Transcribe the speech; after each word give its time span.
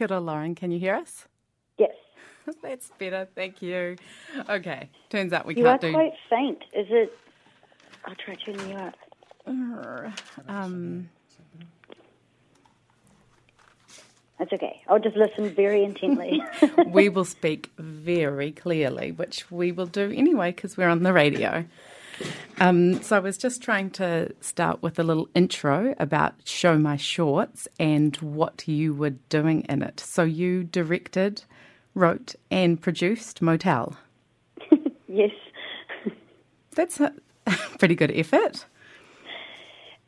Kia 0.00 0.06
ora, 0.10 0.18
Lauren. 0.18 0.54
Can 0.54 0.70
you 0.70 0.78
hear 0.78 0.94
us? 0.94 1.26
Yes. 1.76 1.92
That's 2.62 2.90
better. 2.98 3.28
Thank 3.34 3.60
you. 3.60 3.96
Okay. 4.48 4.88
Turns 5.10 5.34
out 5.34 5.44
we 5.44 5.54
You 5.54 5.64
can't 5.64 5.78
do. 5.78 5.88
You 5.88 5.94
are 5.94 6.00
quite 6.00 6.14
faint. 6.30 6.62
Is 6.72 6.86
it? 6.88 7.12
I'll 8.06 8.14
try 8.14 8.34
turning 8.34 8.70
you 8.70 8.76
up. 8.76 8.94
Um, 10.48 11.10
That's 14.38 14.54
okay. 14.54 14.80
I'll 14.88 15.00
just 15.00 15.16
listen 15.16 15.50
very 15.50 15.84
intently. 15.84 16.42
we 16.86 17.10
will 17.10 17.26
speak 17.26 17.70
very 17.76 18.52
clearly, 18.52 19.12
which 19.12 19.50
we 19.50 19.70
will 19.70 19.84
do 19.84 20.10
anyway 20.16 20.52
because 20.52 20.78
we're 20.78 20.88
on 20.88 21.02
the 21.02 21.12
radio. 21.12 21.66
Um, 22.60 23.02
so 23.02 23.16
I 23.16 23.20
was 23.20 23.38
just 23.38 23.62
trying 23.62 23.88
to 23.92 24.34
start 24.42 24.82
with 24.82 24.98
a 24.98 25.02
little 25.02 25.30
intro 25.34 25.94
about 25.98 26.34
Show 26.44 26.76
Me 26.76 26.98
Shorts 26.98 27.66
and 27.78 28.14
what 28.16 28.68
you 28.68 28.92
were 28.92 29.10
doing 29.30 29.62
in 29.62 29.82
it. 29.82 29.98
So 29.98 30.24
you 30.24 30.64
directed, 30.64 31.42
wrote, 31.94 32.34
and 32.50 32.78
produced 32.78 33.40
Motel. 33.40 33.96
yes. 35.08 35.30
That's 36.72 37.00
a 37.00 37.14
pretty 37.78 37.94
good 37.94 38.10
effort. 38.14 38.66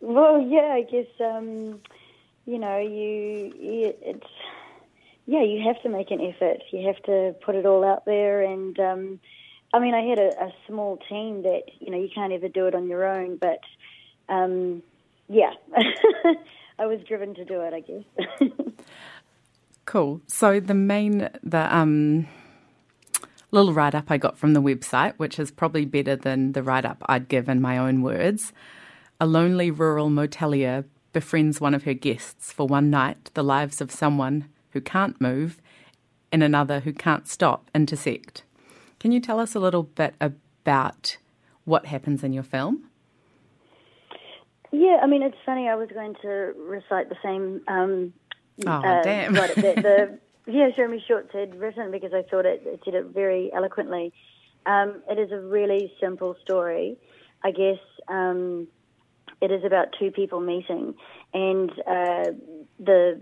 Well, 0.03 0.39
yeah. 0.39 0.75
I 0.75 0.83
guess 0.83 1.06
um, 1.20 1.80
you 2.45 2.59
know 2.59 2.77
you. 2.77 3.50
It's 3.56 4.27
yeah. 5.25 5.42
You 5.42 5.62
have 5.66 5.80
to 5.84 5.89
make 5.89 6.11
an 6.11 6.20
effort. 6.20 6.62
You 6.70 6.87
have 6.87 7.03
to 7.05 7.34
put 7.42 7.55
it 7.55 7.64
all 7.64 7.83
out 7.83 8.05
there. 8.05 8.42
And 8.42 8.78
um, 8.78 9.20
I 9.73 9.79
mean, 9.79 9.95
I 9.95 10.03
had 10.03 10.19
a, 10.19 10.45
a 10.45 10.53
small 10.67 10.99
team 11.09 11.43
that 11.43 11.62
you 11.81 11.91
know 11.91 11.99
you 11.99 12.09
can't 12.15 12.33
ever 12.33 12.49
do 12.49 12.67
it 12.67 12.75
on 12.75 12.89
your 12.89 13.07
own. 13.07 13.37
But 13.37 13.61
um, 14.29 14.83
yeah, 15.29 15.53
I 16.79 16.87
was 16.87 17.01
driven 17.09 17.35
to 17.35 17.45
do 17.45 17.61
it. 17.62 17.73
I 17.73 17.81
guess. 17.81 18.51
Cool. 19.85 20.21
So 20.27 20.61
the 20.61 20.75
main 20.75 21.29
the 21.43 21.77
um 21.77 22.27
little 23.51 23.73
write 23.73 23.95
up 23.95 24.11
I 24.11 24.17
got 24.17 24.39
from 24.39 24.55
the 24.55 24.62
website, 24.62 25.14
which 25.17 25.39
is 25.39 25.51
probably 25.51 25.84
better 25.84 26.17
than 26.17 26.53
the 26.53 26.62
write 26.62 26.84
up 26.84 27.03
I'd 27.07 27.29
give 27.29 27.48
in 27.48 27.61
my 27.61 27.79
own 27.79 28.03
words. 28.03 28.53
A 29.20 29.27
lonely 29.27 29.70
rural 29.70 30.09
motelier 30.09 30.84
befriends 31.12 31.61
one 31.61 31.75
of 31.75 31.84
her 31.84 31.95
guests 31.95 32.53
for 32.53 32.67
one 32.67 32.91
night. 32.91 33.31
The 33.34 33.45
lives 33.45 33.81
of 33.81 33.91
someone 33.91 34.48
who 34.70 34.81
can't 34.81 35.20
move 35.20 35.61
and 36.31 36.42
another 36.42 36.81
who 36.81 36.92
can't 36.92 37.29
stop 37.29 37.70
intersect. 37.75 38.45
Can 39.03 39.11
you 39.11 39.19
tell 39.19 39.41
us 39.41 39.56
a 39.56 39.58
little 39.58 39.83
bit 39.83 40.14
about 40.20 41.17
what 41.64 41.86
happens 41.86 42.22
in 42.22 42.33
your 42.33 42.45
film? 42.45 42.84
Yeah, 44.70 45.00
I 45.03 45.08
mean, 45.08 45.25
it's 45.25 45.36
funny. 45.45 45.69
I 45.69 45.75
was 45.75 45.89
going 45.92 46.14
to 46.22 46.28
recite 46.56 47.08
the 47.08 47.17
same. 47.20 47.62
Um, 47.67 48.12
Oh, 48.64 48.70
uh, 48.70 49.03
damn. 49.03 49.34
what 49.34 49.53
the, 49.56 49.62
the 50.47 50.53
yeah, 50.53 50.69
Show 50.77 50.86
Me 50.86 51.03
Shorts 51.08 51.30
had 51.33 51.58
written 51.58 51.91
because 51.91 52.12
I 52.14 52.23
thought 52.23 52.47
it, 52.47 52.62
it 52.64 52.84
did 52.84 52.95
it 52.95 53.06
very 53.06 53.50
eloquently. 53.53 54.12
Um, 54.67 55.03
it 55.11 55.19
is 55.19 55.33
a 55.33 55.41
really 55.41 55.92
simple 56.00 56.36
story. 56.41 56.97
I 57.42 57.50
guess 57.50 57.80
um, 58.06 58.69
it 59.41 59.50
is 59.50 59.64
about 59.64 59.89
two 59.98 60.12
people 60.12 60.39
meeting, 60.41 60.95
and 61.34 61.70
uh, 61.73 62.30
the 62.78 63.20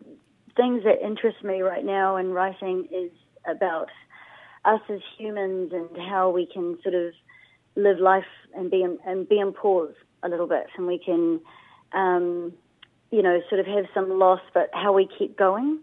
things 0.59 0.85
that 0.85 1.01
interest 1.03 1.43
me 1.43 1.63
right 1.63 1.87
now 1.87 2.17
in 2.17 2.33
writing 2.33 2.87
is 2.93 3.13
about 3.47 3.89
us 4.65 4.81
as 4.89 5.01
humans 5.19 5.73
and 5.73 5.89
how 5.97 6.31
we 6.31 6.47
can 6.47 6.79
sort 6.83 6.95
of 6.95 7.13
live 7.77 7.99
life 7.99 8.25
and 8.55 8.71
be 8.71 8.83
in, 8.83 8.99
and 9.07 9.29
be 9.29 9.39
in 9.39 9.53
pause 9.53 9.95
a 10.23 10.29
little 10.29 10.47
bit, 10.47 10.67
and 10.77 10.87
we 10.87 10.99
can, 10.99 11.41
um, 11.93 12.53
you 13.11 13.23
know, 13.23 13.41
sort 13.49 13.61
of 13.61 13.67
have 13.67 13.87
some 13.95 14.19
loss, 14.19 14.41
but 14.53 14.69
how 14.73 14.93
we 14.93 15.09
keep 15.19 15.37
going. 15.37 15.81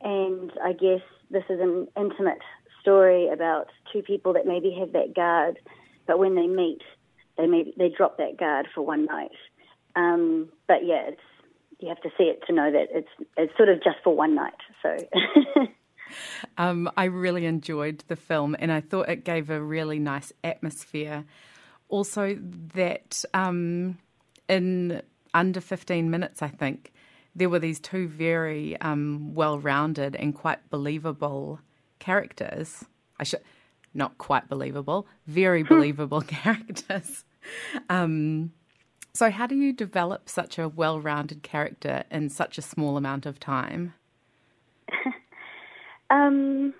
And 0.00 0.52
I 0.62 0.72
guess 0.72 1.00
this 1.30 1.44
is 1.48 1.60
an 1.60 1.88
intimate 1.96 2.40
story 2.80 3.28
about 3.28 3.68
two 3.92 4.02
people 4.02 4.32
that 4.34 4.46
maybe 4.46 4.76
have 4.78 4.92
that 4.92 5.14
guard, 5.14 5.58
but 6.06 6.18
when 6.18 6.34
they 6.34 6.46
meet, 6.46 6.80
they 7.36 7.46
may, 7.46 7.72
they 7.76 7.88
drop 7.88 8.18
that 8.18 8.36
guard 8.38 8.66
for 8.74 8.82
one 8.82 9.04
night. 9.06 9.30
Um, 9.94 10.48
but 10.66 10.84
yeah, 10.84 11.08
it's 11.08 11.20
you 11.80 11.88
have 11.88 12.00
to 12.00 12.10
see 12.18 12.24
it 12.24 12.42
to 12.48 12.52
know 12.52 12.72
that 12.72 12.88
it's 12.90 13.08
it's 13.36 13.56
sort 13.56 13.68
of 13.68 13.82
just 13.82 13.98
for 14.02 14.14
one 14.14 14.34
night. 14.34 14.54
So. 14.82 14.96
Um, 16.56 16.90
I 16.96 17.04
really 17.04 17.46
enjoyed 17.46 18.04
the 18.08 18.16
film 18.16 18.56
and 18.58 18.72
I 18.72 18.80
thought 18.80 19.08
it 19.08 19.24
gave 19.24 19.50
a 19.50 19.60
really 19.60 19.98
nice 19.98 20.32
atmosphere. 20.42 21.24
Also, 21.88 22.38
that 22.74 23.24
um, 23.32 23.98
in 24.48 25.02
under 25.34 25.60
15 25.60 26.10
minutes, 26.10 26.42
I 26.42 26.48
think, 26.48 26.92
there 27.34 27.48
were 27.48 27.58
these 27.58 27.80
two 27.80 28.08
very 28.08 28.78
um, 28.80 29.34
well 29.34 29.58
rounded 29.58 30.16
and 30.16 30.34
quite 30.34 30.70
believable 30.70 31.60
characters. 31.98 32.84
I 33.18 33.24
should, 33.24 33.40
not 33.94 34.18
quite 34.18 34.48
believable, 34.48 35.06
very 35.26 35.62
believable 35.62 36.20
characters. 36.26 37.24
Um, 37.88 38.52
so, 39.14 39.30
how 39.30 39.46
do 39.46 39.56
you 39.56 39.72
develop 39.72 40.28
such 40.28 40.58
a 40.58 40.68
well 40.68 41.00
rounded 41.00 41.42
character 41.42 42.04
in 42.10 42.28
such 42.28 42.58
a 42.58 42.62
small 42.62 42.96
amount 42.96 43.26
of 43.26 43.40
time? 43.40 43.94
Um, 46.10 46.74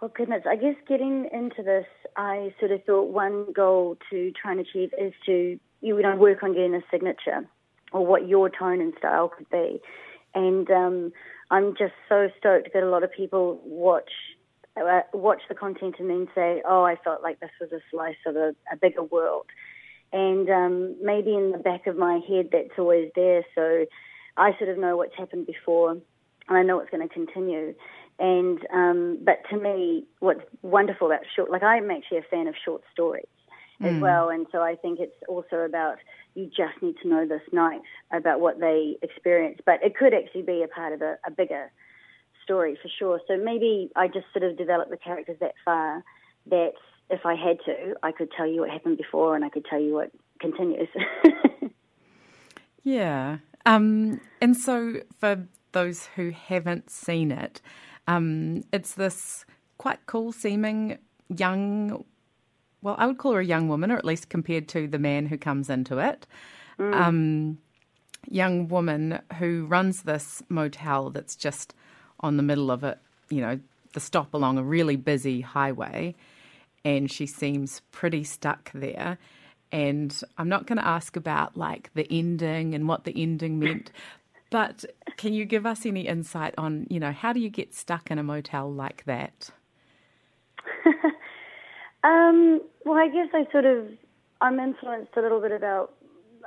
well, 0.00 0.12
goodness, 0.14 0.42
I 0.46 0.56
guess 0.56 0.74
getting 0.86 1.28
into 1.32 1.62
this, 1.62 1.86
I 2.16 2.54
sort 2.58 2.72
of 2.72 2.84
thought 2.84 3.08
one 3.08 3.52
goal 3.52 3.96
to 4.10 4.32
try 4.32 4.52
and 4.52 4.60
achieve 4.60 4.92
is 4.98 5.12
to 5.26 5.58
you 5.80 6.02
know 6.02 6.16
work 6.16 6.42
on 6.42 6.52
getting 6.52 6.74
a 6.74 6.82
signature 6.90 7.48
or 7.92 8.06
what 8.06 8.28
your 8.28 8.50
tone 8.50 8.80
and 8.80 8.92
style 8.98 9.28
could 9.28 9.48
be, 9.50 9.80
and 10.34 10.70
um, 10.70 11.12
I'm 11.50 11.74
just 11.76 11.94
so 12.08 12.28
stoked 12.38 12.72
that 12.74 12.82
a 12.82 12.88
lot 12.88 13.02
of 13.02 13.12
people 13.12 13.60
watch 13.64 14.10
uh, 14.76 15.00
watch 15.12 15.42
the 15.48 15.54
content 15.54 15.96
and 15.98 16.10
then 16.10 16.28
say, 16.34 16.62
"Oh, 16.68 16.84
I 16.84 16.96
felt 16.96 17.22
like 17.22 17.40
this 17.40 17.50
was 17.60 17.72
a 17.72 17.80
slice 17.90 18.16
of 18.26 18.36
a, 18.36 18.54
a 18.70 18.76
bigger 18.76 19.02
world," 19.02 19.46
and 20.12 20.48
um, 20.50 20.96
maybe 21.02 21.34
in 21.34 21.52
the 21.52 21.58
back 21.58 21.86
of 21.86 21.96
my 21.96 22.20
head 22.28 22.50
that's 22.52 22.78
always 22.78 23.10
there, 23.14 23.44
so 23.54 23.86
I 24.36 24.56
sort 24.58 24.70
of 24.70 24.78
know 24.78 24.96
what's 24.96 25.16
happened 25.16 25.46
before, 25.46 25.92
and 25.92 26.02
I 26.58 26.62
know 26.62 26.80
it's 26.80 26.90
going 26.90 27.06
to 27.08 27.12
continue. 27.12 27.74
And 28.18 28.58
um, 28.72 29.18
but 29.22 29.38
to 29.50 29.56
me, 29.56 30.04
what's 30.20 30.42
wonderful 30.62 31.08
about 31.08 31.20
short, 31.34 31.50
like 31.50 31.62
I'm 31.62 31.90
actually 31.90 32.18
a 32.18 32.22
fan 32.22 32.46
of 32.46 32.54
short 32.64 32.82
stories 32.92 33.26
as 33.80 34.00
well, 34.00 34.30
and 34.30 34.46
so 34.50 34.62
I 34.62 34.76
think 34.76 35.00
it's 35.00 35.16
also 35.28 35.56
about 35.56 35.96
you 36.34 36.46
just 36.46 36.80
need 36.80 36.94
to 37.02 37.08
know 37.08 37.26
this 37.26 37.42
night 37.52 37.82
about 38.12 38.40
what 38.40 38.60
they 38.60 38.96
experience, 39.02 39.58
but 39.66 39.82
it 39.82 39.96
could 39.96 40.14
actually 40.14 40.42
be 40.42 40.62
a 40.62 40.68
part 40.68 40.92
of 40.92 41.02
a, 41.02 41.18
a 41.26 41.30
bigger 41.30 41.70
story 42.42 42.78
for 42.80 42.88
sure. 42.98 43.20
So 43.28 43.36
maybe 43.36 43.90
I 43.94 44.06
just 44.06 44.26
sort 44.32 44.48
of 44.48 44.56
developed 44.56 44.90
the 44.90 44.96
characters 44.96 45.36
that 45.40 45.54
far 45.64 46.02
that 46.46 46.72
if 47.10 47.26
I 47.26 47.34
had 47.34 47.58
to, 47.66 47.94
I 48.02 48.12
could 48.12 48.30
tell 48.34 48.46
you 48.46 48.60
what 48.60 48.70
happened 48.70 48.96
before, 48.96 49.34
and 49.36 49.44
I 49.44 49.50
could 49.50 49.66
tell 49.66 49.80
you 49.80 49.92
what 49.94 50.12
continues. 50.40 50.88
Yeah. 52.84 53.38
Um, 53.66 54.20
and 54.40 54.56
so, 54.56 55.00
for 55.18 55.48
those 55.72 56.06
who 56.14 56.30
haven't 56.30 56.90
seen 56.90 57.32
it, 57.32 57.60
um, 58.06 58.62
it's 58.72 58.94
this 58.94 59.44
quite 59.78 60.04
cool 60.06 60.32
seeming 60.32 60.98
young, 61.28 62.04
well, 62.82 62.96
I 62.98 63.06
would 63.06 63.18
call 63.18 63.32
her 63.32 63.40
a 63.40 63.44
young 63.44 63.68
woman, 63.68 63.90
or 63.90 63.96
at 63.96 64.04
least 64.04 64.28
compared 64.28 64.68
to 64.68 64.86
the 64.86 64.98
man 64.98 65.26
who 65.26 65.38
comes 65.38 65.70
into 65.70 65.98
it. 65.98 66.26
Um, 66.92 67.58
young 68.28 68.68
woman 68.68 69.20
who 69.38 69.66
runs 69.66 70.02
this 70.02 70.42
motel 70.48 71.10
that's 71.10 71.36
just 71.36 71.74
on 72.20 72.36
the 72.36 72.42
middle 72.42 72.70
of 72.70 72.84
it, 72.84 72.98
you 73.30 73.40
know, 73.40 73.60
the 73.92 74.00
stop 74.00 74.34
along 74.34 74.58
a 74.58 74.62
really 74.62 74.96
busy 74.96 75.40
highway. 75.40 76.14
And 76.84 77.10
she 77.10 77.26
seems 77.26 77.80
pretty 77.92 78.24
stuck 78.24 78.70
there. 78.74 79.18
And 79.72 80.20
I'm 80.38 80.48
not 80.48 80.66
going 80.66 80.78
to 80.78 80.86
ask 80.86 81.16
about 81.16 81.56
like 81.56 81.90
the 81.94 82.06
ending 82.10 82.74
and 82.74 82.86
what 82.86 83.04
the 83.04 83.14
ending 83.20 83.58
meant, 83.58 83.90
but 84.54 84.84
can 85.16 85.34
you 85.34 85.44
give 85.44 85.66
us 85.66 85.84
any 85.84 86.02
insight 86.06 86.54
on, 86.56 86.86
you 86.88 87.00
know, 87.00 87.10
how 87.10 87.32
do 87.32 87.40
you 87.40 87.50
get 87.50 87.74
stuck 87.74 88.08
in 88.12 88.18
a 88.18 88.22
motel 88.22 88.72
like 88.72 89.04
that? 89.04 89.50
Um, 92.04 92.60
well, 92.84 92.98
I 92.98 93.08
guess 93.08 93.28
I 93.32 93.50
sort 93.50 93.64
of 93.64 93.88
I'm 94.42 94.60
influenced 94.60 95.12
a 95.16 95.22
little 95.22 95.40
bit 95.40 95.52
about 95.52 95.94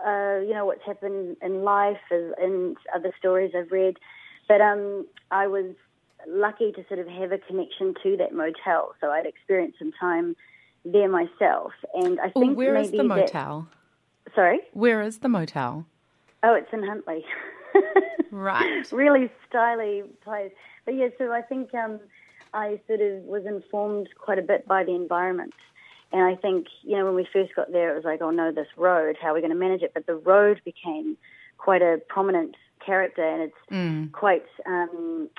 uh, 0.05 0.37
you 0.47 0.53
know 0.53 0.65
what's 0.67 0.85
happened 0.85 1.35
in 1.41 1.63
life 1.63 1.97
as- 2.11 2.33
and 2.39 2.77
other 2.95 3.11
stories 3.17 3.53
I've 3.57 3.71
read, 3.71 3.97
but 4.47 4.61
um, 4.61 5.07
I 5.31 5.47
was 5.47 5.73
lucky 6.27 6.71
to 6.73 6.85
sort 6.87 6.99
of 6.99 7.07
have 7.07 7.31
a 7.31 7.39
connection 7.39 7.95
to 8.03 8.15
that 8.17 8.33
motel, 8.35 8.93
so 9.01 9.09
I'd 9.09 9.25
experienced 9.25 9.79
some 9.79 9.91
time 9.99 10.35
there 10.85 11.09
myself, 11.09 11.71
and 11.95 12.19
I 12.19 12.31
Well, 12.35 12.45
think 12.45 12.57
where 12.57 12.73
maybe 12.75 12.85
is 12.85 12.91
the 12.91 12.97
that- 12.99 13.03
motel? 13.07 13.67
sorry, 14.35 14.59
Where 14.73 15.01
is 15.01 15.17
the 15.19 15.29
motel? 15.29 15.87
oh, 16.43 16.53
it's 16.53 16.71
in 16.71 16.83
Huntly. 16.83 17.25
Right. 18.31 18.85
really 18.91 19.29
styly 19.51 20.03
place. 20.23 20.51
But 20.85 20.95
yeah, 20.95 21.09
so 21.17 21.31
I 21.31 21.41
think 21.41 21.73
um, 21.73 21.99
I 22.53 22.79
sort 22.87 23.01
of 23.01 23.23
was 23.23 23.45
informed 23.45 24.09
quite 24.17 24.39
a 24.39 24.41
bit 24.41 24.67
by 24.67 24.83
the 24.83 24.93
environment. 24.93 25.53
And 26.11 26.21
I 26.21 26.35
think, 26.35 26.67
you 26.83 26.97
know, 26.97 27.05
when 27.05 27.15
we 27.15 27.27
first 27.31 27.53
got 27.55 27.71
there, 27.71 27.91
it 27.91 27.95
was 27.95 28.05
like, 28.05 28.21
oh 28.21 28.31
no, 28.31 28.51
this 28.51 28.67
road, 28.77 29.17
how 29.21 29.29
are 29.29 29.33
we 29.33 29.41
going 29.41 29.51
to 29.51 29.57
manage 29.57 29.81
it? 29.81 29.91
But 29.93 30.05
the 30.05 30.15
road 30.15 30.61
became 30.63 31.17
quite 31.57 31.81
a 31.81 31.99
prominent 32.07 32.55
character 32.85 33.23
and 33.23 33.41
it's 33.41 33.55
quite, 34.13 34.45
um, 34.65 35.29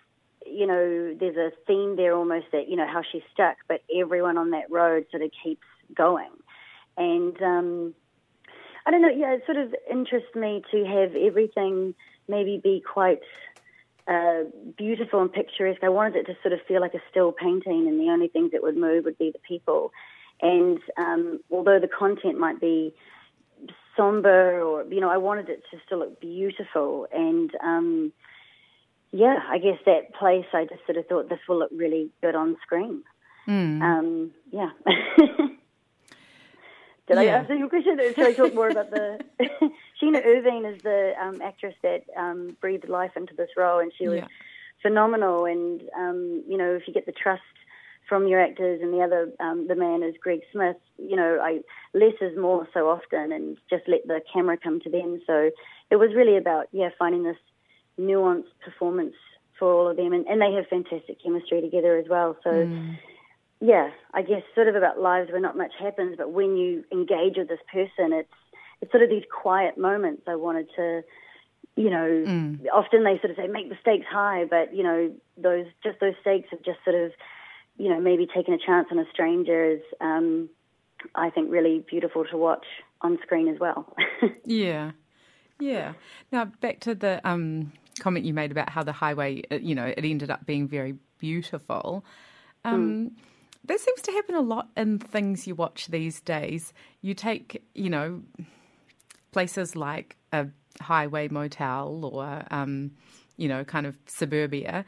you 0.45 0.67
know, 0.67 1.17
there's 1.19 1.37
a 1.37 1.53
theme 1.67 1.97
there 1.97 2.15
almost 2.15 2.47
that, 2.53 2.69
you 2.69 2.77
know, 2.77 2.87
how 2.87 3.03
she's 3.11 3.23
stuck, 3.33 3.57
but 3.67 3.83
everyone 3.95 4.37
on 4.37 4.51
that 4.51 4.71
road 4.71 5.07
sort 5.11 5.23
of 5.23 5.31
keeps 5.43 5.65
going. 5.95 6.31
And 6.99 7.41
um, 7.43 7.95
I 8.89 8.91
don't 8.91 9.03
know, 9.03 9.11
yeah, 9.11 9.35
it 9.35 9.43
sort 9.45 9.59
of 9.59 9.75
interests 9.91 10.35
me 10.35 10.63
to 10.71 10.83
have 10.87 11.15
everything 11.15 11.95
maybe 12.27 12.59
be 12.63 12.83
quite 12.91 13.21
uh, 14.07 14.45
beautiful 14.79 15.21
and 15.21 15.31
picturesque. 15.31 15.85
I 15.85 15.91
wanted 15.91 16.17
it 16.17 16.25
to 16.29 16.39
sort 16.41 16.55
of 16.55 16.61
feel 16.67 16.81
like 16.81 16.95
a 16.95 17.03
still 17.11 17.31
painting, 17.31 17.87
and 17.87 18.01
the 18.01 18.11
only 18.11 18.29
things 18.29 18.53
that 18.53 18.63
would 18.63 18.79
move 18.79 19.05
would 19.05 19.19
be 19.19 19.31
the 19.31 19.41
people. 19.47 19.93
And 20.41 20.79
um, 20.97 21.41
although 21.51 21.79
the 21.79 21.87
content 21.87 22.39
might 22.39 22.63
be 22.63 22.95
somber, 23.95 24.63
or 24.63 24.85
you 24.85 25.03
know, 25.03 25.11
I 25.11 25.19
wanted 25.19 25.51
it 25.51 25.63
to 25.71 25.77
still 25.85 25.99
look 25.99 26.19
beautiful. 26.19 27.07
And 27.13 27.51
um, 27.63 28.11
yeah, 29.13 29.37
I 29.51 29.59
guess 29.59 29.77
that 29.85 30.15
place, 30.15 30.47
I 30.55 30.65
just 30.65 30.87
sort 30.87 30.97
of 30.97 31.07
thought 31.09 31.29
this 31.29 31.41
will 31.47 31.59
look 31.59 31.73
really 31.77 32.09
good 32.23 32.35
on 32.35 32.57
screen. 32.63 33.03
Mm. 33.47 33.83
Um, 33.83 34.31
yeah. 34.51 34.71
Did 37.09 37.17
yeah. 37.17 37.23
I 37.23 37.39
answer 37.39 37.55
your 37.55 37.71
question? 37.71 37.99
Should 38.15 38.27
I 38.27 38.33
talk 38.35 38.55
more 38.55 38.69
about 38.69 38.91
the? 38.91 39.19
Sheena 40.01 40.25
Irvine 40.25 40.67
is 40.67 40.83
the 40.83 41.15
um, 41.21 41.41
actress 41.43 41.75
that 41.83 42.05
um, 42.15 42.57
breathed 42.61 42.89
life 42.89 43.13
into 43.17 43.35
this 43.35 43.49
role, 43.57 43.81
and 43.81 43.91
she 43.97 44.09
was 44.09 44.19
yeah. 44.19 44.27
phenomenal. 44.83 45.47
And 45.47 45.83
um, 45.97 46.45
you 46.47 46.59
know, 46.59 46.75
if 46.75 46.87
you 46.87 46.93
get 46.93 47.07
the 47.07 47.13
trust 47.13 47.43
from 48.07 48.27
your 48.27 48.41
actors, 48.41 48.81
and 48.83 48.93
the 48.93 49.01
other, 49.01 49.31
um, 49.41 49.67
the 49.69 49.75
man 49.75 50.03
is 50.03 50.15
Greg 50.23 50.41
Smith. 50.53 50.77
You 50.99 51.17
know, 51.17 51.39
I 51.43 51.61
less 51.95 52.15
is 52.21 52.39
more 52.39 52.69
so 52.75 52.91
often, 52.91 53.33
and 53.33 53.57
just 53.71 53.89
let 53.89 54.07
the 54.07 54.21
camera 54.31 54.59
come 54.63 54.81
to 54.81 54.91
them. 54.91 55.23
So 55.27 55.51
it 55.91 55.97
was 55.97 56.11
really 56.15 56.37
about 56.37 56.67
yeah, 56.73 56.91
finding 56.99 57.23
this 57.23 57.39
nuanced 57.99 58.53
performance 58.63 59.15
for 59.59 59.73
all 59.73 59.89
of 59.89 59.97
them, 59.97 60.13
and, 60.13 60.27
and 60.27 60.43
they 60.43 60.53
have 60.53 60.67
fantastic 60.69 61.23
chemistry 61.23 61.63
together 61.63 61.97
as 61.97 62.07
well. 62.07 62.37
So. 62.45 62.51
Mm 62.51 62.99
yeah, 63.61 63.91
I 64.15 64.23
guess 64.23 64.43
sort 64.55 64.69
of 64.69 64.77
about 64.77 65.01
lives 65.01 65.31
where 65.31 65.41
not 65.41 65.57
much 65.57 65.73
happens, 65.79 66.15
but 66.17 66.31
when 66.31 66.57
you 66.57 66.85
engage 66.93 67.37
with 67.37 67.49
this 67.49 67.61
person, 67.73 68.13
it's 68.13 68.33
it's 68.81 68.93
sort 68.93 69.03
of 69.03 69.11
these 69.11 69.25
quiet 69.31 69.77
moments. 69.77 70.23
I 70.29 70.37
wanted 70.37 70.69
to, 70.77 71.03
you 71.75 71.91
know, 71.91 72.25
mm. 72.27 72.61
often 72.73 73.03
they 73.03 73.19
sort 73.19 73.31
of 73.31 73.37
say 73.37 73.49
make 73.49 73.69
the 73.69 73.77
stakes 73.81 74.07
high, 74.09 74.45
but 74.45 74.75
you 74.75 74.85
know 74.85 75.13
those 75.37 75.67
just 75.83 75.99
those 76.01 76.15
stakes 76.21 76.49
of 76.53 76.65
just 76.65 76.79
sort 76.85 76.95
of, 76.95 77.13
you 77.77 77.89
know, 77.89 78.01
maybe 78.01 78.29
taking 78.33 78.55
a 78.55 78.59
chance 78.59 78.89
on 78.93 78.99
a 79.01 79.05
stranger 79.13 79.73
is, 79.73 79.83
um, 80.01 80.49
I 81.17 81.31
think, 81.31 81.51
really 81.51 81.85
beautiful 81.89 82.25
to 82.27 82.37
watch 82.37 82.67
on 83.01 83.19
screen 83.23 83.49
as 83.49 83.59
well. 83.59 83.93
yeah, 84.45 84.93
yeah. 85.59 85.95
Now 86.31 86.45
back 86.45 86.79
to 86.81 86.95
the 86.95 87.21
um, 87.29 87.73
comment 87.99 88.25
you 88.25 88.35
made 88.35 88.53
about 88.53 88.71
how 88.71 88.85
the 88.85 88.93
highway, 88.93 89.43
uh, 89.51 89.57
you 89.57 89.75
know, 89.75 89.87
it 89.87 90.05
ended 90.05 90.31
up 90.31 90.47
being 90.47 90.69
very 90.69 90.95
beautiful. 91.19 92.05
Um, 92.65 93.11
mm 93.11 93.23
that 93.69 93.81
seems 93.81 94.03
to 94.03 94.13
happen 94.13 94.35
a 94.35 94.41
lot 94.41 94.69
in 94.77 94.99
things 94.99 95.47
you 95.47 95.55
watch 95.55 95.87
these 95.89 96.21
days. 96.21 96.73
You 97.03 97.15
take, 97.15 97.63
you 97.75 97.91
know, 97.91 98.23
places 99.33 99.77
like 99.77 100.17
a 100.33 100.49
highway 100.81 101.29
motel 101.29 102.05
or, 102.05 102.45
um, 102.51 102.93
you 103.37 103.49
know, 103.49 103.65
kind 103.65 103.87
of 103.87 103.97
suburbia, 104.07 104.85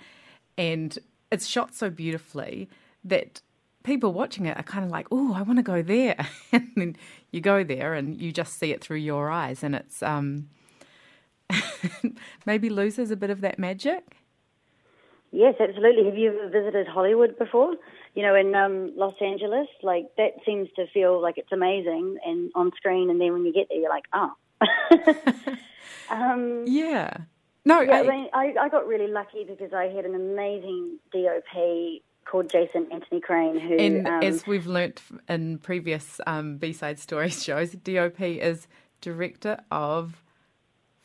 and 0.59 0.99
it's 1.31 1.47
shot 1.47 1.75
so 1.75 1.91
beautifully 1.91 2.69
that 3.05 3.41
people 3.83 4.13
watching 4.13 4.47
it 4.47 4.57
are 4.57 4.63
kind 4.63 4.85
of 4.85 4.91
like, 4.91 5.07
oh, 5.11 5.35
I 5.35 5.43
want 5.43 5.59
to 5.59 5.63
go 5.63 5.83
there. 5.83 6.27
and 6.53 6.71
then 6.77 6.97
you 7.31 7.41
go 7.41 7.63
there 7.65 7.95
and 7.95 8.21
you 8.21 8.33
just 8.33 8.59
see 8.59 8.73
it 8.73 8.83
through 8.83 8.99
your 8.99 9.31
eyes, 9.31 9.63
and 9.63 9.75
it's 9.75 10.03
um, 10.03 10.49
maybe 12.47 12.71
loses 12.71 13.11
a 13.11 13.17
bit 13.17 13.31
of 13.31 13.41
that 13.43 13.59
magic. 13.59 14.17
Yes, 15.33 15.55
absolutely. 15.61 16.05
Have 16.07 16.17
you 16.17 16.31
ever 16.31 16.49
visited 16.49 16.89
Hollywood 16.89 17.39
before? 17.39 17.75
You 18.15 18.23
know, 18.23 18.35
in 18.35 18.55
um, 18.55 18.93
Los 18.97 19.15
Angeles, 19.21 19.69
like 19.83 20.07
that 20.17 20.33
seems 20.45 20.69
to 20.77 20.87
feel 20.93 21.21
like 21.21 21.39
it's 21.39 21.53
amazing 21.53 22.19
and 22.25 22.51
on 22.55 22.73
screen, 22.77 23.09
and 23.11 23.21
then 23.21 23.33
when 23.33 23.45
you 23.45 23.53
get 23.53 23.69
there, 23.69 23.79
you're 23.79 23.91
like, 23.91 24.07
oh. 24.13 24.33
um, 26.11 26.65
yeah. 26.67 27.17
No, 27.65 27.81
yeah, 27.81 27.93
I, 27.93 28.01
I 28.01 28.03
mean, 28.03 28.29
I, 28.33 28.55
I 28.61 28.69
got 28.69 28.87
really 28.87 29.07
lucky 29.07 29.45
because 29.45 29.73
I 29.73 29.85
had 29.85 30.05
an 30.05 30.15
amazing 30.15 30.99
DOP 31.13 32.03
called 32.25 32.51
Jason 32.51 32.89
Anthony 32.91 33.21
Crane, 33.21 33.59
who, 33.59 33.75
and 33.77 34.09
um, 34.09 34.23
as 34.23 34.47
we've 34.47 34.67
learnt 34.67 35.03
in 35.29 35.59
previous 35.59 36.21
um, 36.27 36.57
B-side 36.57 36.99
stories 36.99 37.43
shows, 37.45 37.73
DOP 37.73 38.21
is 38.21 38.67
director 39.01 39.61
of 39.71 40.23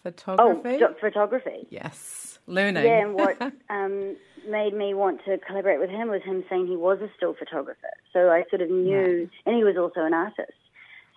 photography. 0.02 0.84
Oh, 0.84 0.96
photography. 1.00 1.68
Yes 1.69 2.36
learning. 2.48 2.84
Yeah, 2.84 3.02
and 3.02 3.13
what 3.13 3.42
um, 3.69 4.16
made 4.50 4.74
me 4.74 4.94
want 4.94 5.21
to 5.25 5.38
collaborate 5.38 5.80
with 5.80 5.89
him 5.89 6.09
was 6.09 6.21
him 6.24 6.44
saying 6.50 6.68
he 6.68 6.75
was 6.75 7.00
a 7.01 7.09
still 7.15 7.33
photographer. 7.33 7.92
So 8.13 8.30
I 8.30 8.44
sort 8.50 8.62
of 8.62 8.69
knew, 8.69 9.30
yeah. 9.31 9.42
and 9.45 9.56
he 9.56 9.63
was 9.63 9.77
also 9.77 10.06
an 10.06 10.13
artist. 10.13 10.57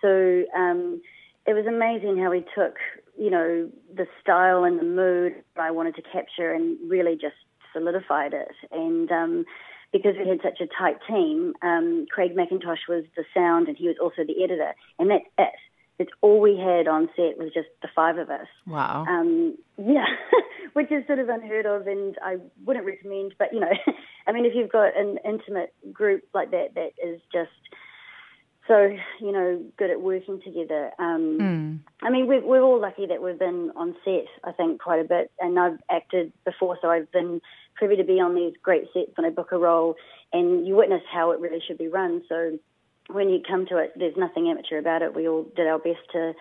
So 0.01 0.43
um, 0.55 1.01
it 1.45 1.53
was 1.53 1.65
amazing 1.65 2.21
how 2.21 2.31
he 2.31 2.41
took, 2.55 2.75
you 3.17 3.29
know, 3.29 3.69
the 3.95 4.07
style 4.21 4.63
and 4.63 4.79
the 4.79 4.83
mood 4.83 5.33
that 5.55 5.61
I 5.61 5.71
wanted 5.71 5.95
to 5.95 6.01
capture 6.01 6.53
and 6.53 6.77
really 6.89 7.13
just 7.13 7.35
solidified 7.73 8.33
it. 8.33 8.55
And 8.71 9.11
um, 9.11 9.45
because 9.91 10.15
we 10.19 10.27
had 10.27 10.39
such 10.43 10.61
a 10.61 10.67
tight 10.67 10.97
team, 11.07 11.53
um, 11.61 12.05
Craig 12.11 12.35
McIntosh 12.35 12.87
was 12.87 13.05
the 13.15 13.23
sound 13.33 13.67
and 13.67 13.77
he 13.77 13.87
was 13.87 13.97
also 14.01 14.23
the 14.25 14.43
editor, 14.43 14.73
and 14.97 15.09
that's 15.09 15.25
it. 15.37 15.55
It's 15.99 16.11
all 16.21 16.39
we 16.39 16.57
had 16.57 16.87
on 16.87 17.09
set 17.15 17.37
was 17.37 17.51
just 17.53 17.67
the 17.81 17.89
five 17.93 18.17
of 18.17 18.29
us. 18.29 18.47
Wow. 18.65 19.05
Um, 19.07 19.57
yeah, 19.77 20.05
which 20.73 20.89
is 20.91 21.05
sort 21.05 21.19
of 21.19 21.27
unheard 21.27 21.65
of, 21.65 21.87
and 21.87 22.17
I 22.23 22.37
wouldn't 22.65 22.85
recommend. 22.85 23.35
But 23.37 23.53
you 23.53 23.59
know, 23.59 23.71
I 24.27 24.31
mean, 24.31 24.45
if 24.45 24.53
you've 24.55 24.71
got 24.71 24.97
an 24.97 25.19
intimate 25.25 25.73
group 25.91 26.23
like 26.33 26.51
that, 26.51 26.75
that 26.75 26.91
is 27.05 27.19
just 27.33 27.51
so 28.65 28.95
you 29.19 29.31
know 29.33 29.61
good 29.77 29.89
at 29.89 29.99
working 29.99 30.41
together. 30.41 30.91
Um, 30.99 31.37
mm. 31.41 31.79
I 32.01 32.09
mean, 32.09 32.27
we're, 32.27 32.45
we're 32.45 32.61
all 32.61 32.79
lucky 32.79 33.05
that 33.07 33.21
we've 33.21 33.37
been 33.37 33.71
on 33.75 33.93
set. 34.05 34.27
I 34.45 34.53
think 34.53 34.79
quite 34.79 35.01
a 35.01 35.07
bit, 35.07 35.31
and 35.39 35.59
I've 35.59 35.79
acted 35.91 36.31
before, 36.45 36.77
so 36.81 36.89
I've 36.89 37.11
been 37.11 37.41
privy 37.75 37.97
to 37.97 38.05
be 38.05 38.21
on 38.21 38.35
these 38.35 38.53
great 38.63 38.85
sets 38.93 39.11
when 39.15 39.25
I 39.25 39.31
book 39.31 39.51
a 39.51 39.57
role, 39.57 39.95
and 40.31 40.65
you 40.65 40.77
witness 40.77 41.01
how 41.11 41.31
it 41.31 41.41
really 41.41 41.61
should 41.67 41.77
be 41.77 41.89
run. 41.89 42.21
So 42.29 42.57
when 43.09 43.29
you 43.29 43.41
come 43.47 43.65
to 43.67 43.77
it, 43.77 43.93
there's 43.95 44.15
nothing 44.17 44.49
amateur 44.49 44.77
about 44.77 45.01
it. 45.01 45.15
We 45.15 45.27
all 45.27 45.45
did 45.55 45.67
our 45.67 45.79
best 45.79 45.99
to, 46.13 46.33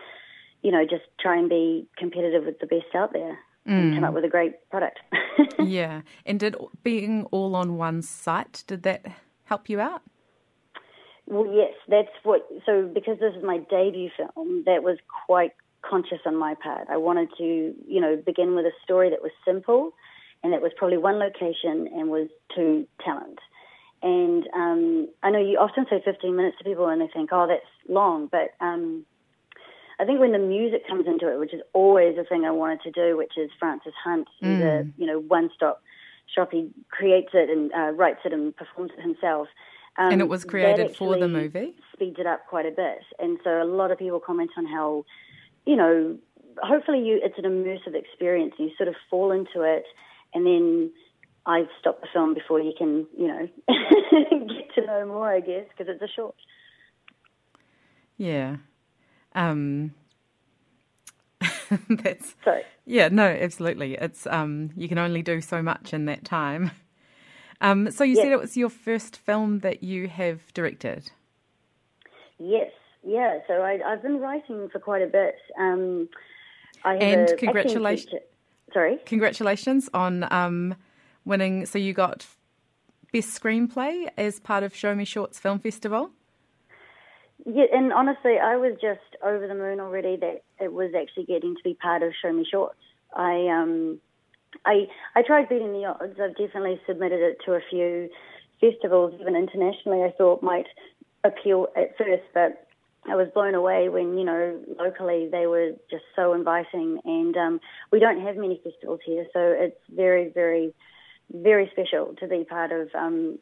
you 0.63 0.71
know, 0.71 0.85
just 0.85 1.05
try 1.21 1.37
and 1.37 1.49
be 1.49 1.87
competitive 1.97 2.45
with 2.45 2.59
the 2.61 2.67
best 2.67 2.95
out 2.95 3.13
there 3.13 3.39
mm. 3.67 3.73
and 3.73 3.95
come 3.95 4.05
up 4.05 4.15
with 4.15 4.25
a 4.25 4.29
great 4.29 4.55
product. 4.71 4.99
yeah. 5.59 6.03
And 6.27 6.41
did 6.41 6.57
being 6.83 7.25
all 7.31 7.55
on 7.55 7.77
one 7.77 8.03
site, 8.03 8.65
did 8.67 8.83
that 8.83 9.07
help 9.45 9.69
you 9.69 9.81
out? 9.81 10.03
Well, 11.27 11.47
yes, 11.53 11.75
that's 11.89 12.09
what. 12.23 12.47
So, 12.65 12.91
because 12.93 13.19
this 13.19 13.35
is 13.37 13.45
my 13.45 13.59
debut 13.71 14.11
film, 14.17 14.63
that 14.65 14.83
was 14.83 14.97
quite 15.27 15.53
conscious 15.83 16.21
on 16.27 16.37
my 16.37 16.55
part. 16.63 16.89
I 16.91 16.97
wanted 16.97 17.29
to, 17.39 17.75
you 17.87 18.01
know, 18.01 18.17
begin 18.17 18.55
with 18.55 18.65
a 18.65 18.73
story 18.83 19.11
that 19.11 19.23
was 19.23 19.33
simple 19.45 19.93
and 20.43 20.53
that 20.53 20.63
was 20.63 20.73
probably 20.77 20.97
one 20.97 21.19
location 21.19 21.89
and 21.95 22.09
was 22.09 22.29
two 22.55 22.87
talent. 23.05 23.39
And 24.03 24.47
um, 24.55 25.09
I 25.23 25.31
know 25.31 25.41
you 25.41 25.59
often 25.59 25.87
say 25.91 26.01
15 26.05 26.37
minutes 26.37 26.59
to 26.59 26.65
people 26.65 26.89
and 26.89 27.01
they 27.01 27.09
think, 27.09 27.31
oh, 27.33 27.47
that's 27.49 27.67
long. 27.89 28.29
But 28.31 28.55
um, 28.61 29.05
I 29.99 30.05
think 30.05 30.21
when 30.21 30.33
the 30.33 30.39
music 30.39 30.87
comes 30.87 31.07
into 31.07 31.33
it, 31.33 31.39
which 31.39 31.53
is 31.53 31.61
always 31.73 32.17
a 32.19 32.25
thing 32.25 32.45
I 32.45 32.53
wanted 32.53 32.83
to 32.83 32.91
do, 32.93 33.17
which 33.17 33.33
is 33.37 33.51
Francis 33.59 33.95
Hunt, 34.05 34.29
mm. 34.43 34.63
a 34.63 34.87
you 34.97 35.07
know 35.07 35.19
one-stop 35.19 35.83
shop. 36.33 36.51
He 36.53 36.71
creates 36.91 37.31
it 37.35 37.51
and 37.51 37.73
uh, 37.73 37.91
writes 37.91 38.21
it 38.25 38.33
and 38.33 38.55
performs 38.57 38.93
it 38.97 39.03
himself. 39.03 39.49
Um, 39.97 40.13
and 40.13 40.21
it 40.21 40.29
was 40.29 40.45
created 40.45 40.97
for 40.97 41.19
the 41.19 41.27
movie. 41.27 41.75
Speeds 41.93 42.17
it 42.21 42.27
up 42.27 42.47
quite 42.47 42.67
a 42.67 42.71
bit, 42.71 43.01
and 43.19 43.39
so 43.43 43.61
a 43.61 43.65
lot 43.65 43.91
of 43.91 43.99
people 43.99 44.21
comment 44.21 44.51
on 44.57 44.67
how, 44.67 45.05
you 45.67 45.75
know, 45.75 46.17
hopefully 46.63 47.01
you 47.05 47.21
it's 47.21 47.37
an 47.37 47.45
immersive 47.45 47.97
experience. 47.97 48.55
You 48.59 48.71
sort 48.77 48.89
of 48.89 48.95
fall 49.11 49.33
into 49.33 49.63
it, 49.63 49.85
and 50.33 50.47
then 50.47 50.93
I 51.49 51.65
stop 51.81 52.03
the 52.03 52.07
film 52.13 52.35
before 52.35 52.61
you 52.61 52.75
can, 52.77 53.07
you 53.17 53.27
know, 53.27 53.49
get 53.69 54.75
to 54.75 54.87
know 54.87 55.07
more, 55.07 55.33
I 55.33 55.41
guess, 55.41 55.65
because 55.71 55.93
it's 55.93 56.03
a 56.03 56.15
short. 56.15 56.35
Yeah. 58.19 58.57
Um, 59.35 59.95
that's 61.89 62.37
so. 62.45 62.61
Yeah, 62.85 63.09
no, 63.09 63.25
absolutely. 63.25 63.95
It's 63.95 64.27
um, 64.27 64.73
you 64.77 64.89
can 64.89 64.99
only 64.99 65.23
do 65.23 65.41
so 65.41 65.63
much 65.63 65.95
in 65.95 66.05
that 66.05 66.25
time. 66.25 66.71
Um, 67.63 67.91
so 67.91 68.05
you 68.05 68.15
yes. 68.15 68.25
said 68.25 68.33
it 68.33 68.41
was 68.41 68.57
your 68.57 68.71
first 68.71 69.17
film 69.17 69.61
that 69.61 69.83
you 69.83 70.07
have 70.09 70.53
directed. 70.53 71.11
Yes, 72.39 72.71
yeah. 73.03 73.39
So 73.47 73.63
I, 73.63 73.79
have 73.89 74.03
been 74.03 74.21
writing 74.21 74.69
for 74.71 74.79
quite 74.79 75.03
a 75.03 75.07
bit. 75.07 75.37
Um, 75.59 76.11
I 76.85 76.97
and 76.97 77.39
congratulations. 77.39 78.23
Sorry. 78.73 78.99
Congratulations 79.07 79.89
on 79.95 80.31
um, 80.31 80.77
winning. 81.29 81.67
So 81.67 81.79
you 81.79 81.93
got 81.93 82.27
best 83.13 83.41
screenplay 83.41 84.09
as 84.17 84.41
part 84.41 84.63
of 84.65 84.75
Show 84.75 84.95
Me 84.95 85.05
Shorts 85.05 85.39
Film 85.39 85.59
Festival. 85.59 86.11
Yeah, 87.47 87.67
and 87.73 87.93
honestly, 87.93 88.39
I 88.39 88.57
was 88.57 88.73
just 88.81 89.01
over 89.23 89.47
the 89.47 89.55
moon 89.55 89.79
already 89.81 90.17
that 90.17 90.43
it 90.59 90.73
was 90.73 90.91
actually 91.01 91.27
getting 91.27 91.55
to 91.55 91.63
be 91.63 91.75
part 91.75 92.03
of 92.03 92.13
Show 92.21 92.33
Me 92.33 92.45
Shorts. 92.51 92.81
I 93.15 93.47
um, 93.47 94.01
I 94.67 94.87
I 95.15 95.23
tried 95.23 95.49
beating 95.49 95.73
the 95.73 95.85
odds. 95.85 96.19
I've 96.21 96.37
definitely 96.37 96.81
submitted 96.87 97.21
it 97.21 97.39
to 97.47 97.53
a 97.53 97.61
few 97.71 98.09
festivals, 98.61 99.15
even 99.21 99.37
internationally. 99.37 100.03
I 100.03 100.13
thought 100.19 100.43
might 100.43 100.67
appeal 101.25 101.69
at 101.77 101.97
first, 101.97 102.25
but 102.35 102.67
I 103.09 103.15
was 103.17 103.29
blown 103.33 103.55
away 103.55 103.89
when 103.89 104.19
you 104.19 104.25
know 104.25 104.59
locally 104.79 105.29
they 105.31 105.47
were 105.47 105.71
just 105.91 106.05
so 106.15 106.35
inviting, 106.35 107.01
and 107.05 107.37
um, 107.37 107.61
we 107.93 108.01
don't 108.01 108.21
have 108.21 108.37
many 108.37 108.61
festivals 108.63 109.01
here, 109.05 109.27
so 109.33 109.41
it's 109.41 109.81
very, 109.95 110.29
very, 110.29 110.75
very 111.33 111.69
special 111.73 112.15
to 112.21 112.27
be 112.27 112.45
part 112.45 112.73
of. 112.73 112.89
Um, 112.95 113.39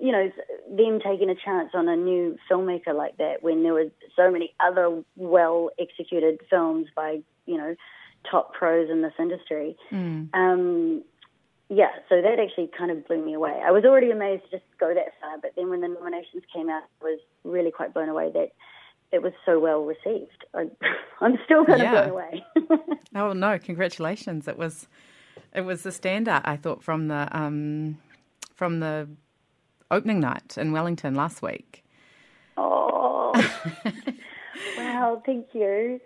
you 0.00 0.12
know, 0.12 0.30
them 0.70 1.00
taking 1.00 1.30
a 1.30 1.34
chance 1.34 1.70
on 1.74 1.88
a 1.88 1.96
new 1.96 2.36
filmmaker 2.50 2.94
like 2.94 3.16
that 3.16 3.42
when 3.42 3.62
there 3.62 3.72
were 3.72 3.86
so 4.14 4.30
many 4.30 4.54
other 4.60 5.02
well 5.16 5.70
executed 5.78 6.40
films 6.50 6.88
by 6.94 7.20
you 7.46 7.56
know 7.56 7.74
top 8.30 8.52
pros 8.52 8.90
in 8.90 9.02
this 9.02 9.14
industry. 9.18 9.76
Mm. 9.90 10.28
Um, 10.34 11.04
yeah, 11.68 11.90
so 12.08 12.20
that 12.20 12.38
actually 12.38 12.70
kind 12.76 12.90
of 12.90 13.06
blew 13.06 13.24
me 13.24 13.32
away. 13.32 13.58
I 13.64 13.70
was 13.70 13.84
already 13.84 14.10
amazed 14.10 14.44
to 14.44 14.58
just 14.58 14.64
go 14.78 14.92
that 14.92 15.14
far, 15.20 15.38
but 15.40 15.52
then 15.56 15.70
when 15.70 15.80
the 15.80 15.88
nominations 15.88 16.42
came 16.54 16.68
out, 16.68 16.82
I 17.00 17.04
was 17.04 17.20
really 17.44 17.70
quite 17.70 17.94
blown 17.94 18.10
away 18.10 18.30
that 18.34 18.52
it 19.10 19.22
was 19.22 19.32
so 19.46 19.58
well 19.58 19.82
received. 19.82 20.44
I, 20.54 20.66
am 21.24 21.38
still 21.44 21.64
kind 21.64 21.80
yeah. 21.80 21.92
of 21.92 22.10
blown 22.10 22.10
away. 22.10 22.44
oh 23.14 23.32
no, 23.32 23.58
congratulations! 23.58 24.48
It 24.48 24.58
was 24.58 24.86
it 25.54 25.62
was 25.62 25.84
a 25.86 25.90
standout. 25.90 26.42
I 26.44 26.56
thought 26.56 26.82
from 26.82 27.08
the 27.08 27.28
um, 27.30 27.98
from 28.54 28.80
the 28.80 29.08
opening 29.90 30.20
night 30.20 30.56
in 30.56 30.72
Wellington 30.72 31.14
last 31.14 31.42
week. 31.42 31.84
Oh, 32.56 33.32
wow! 34.76 35.22
Thank 35.24 35.48
you. 35.52 36.00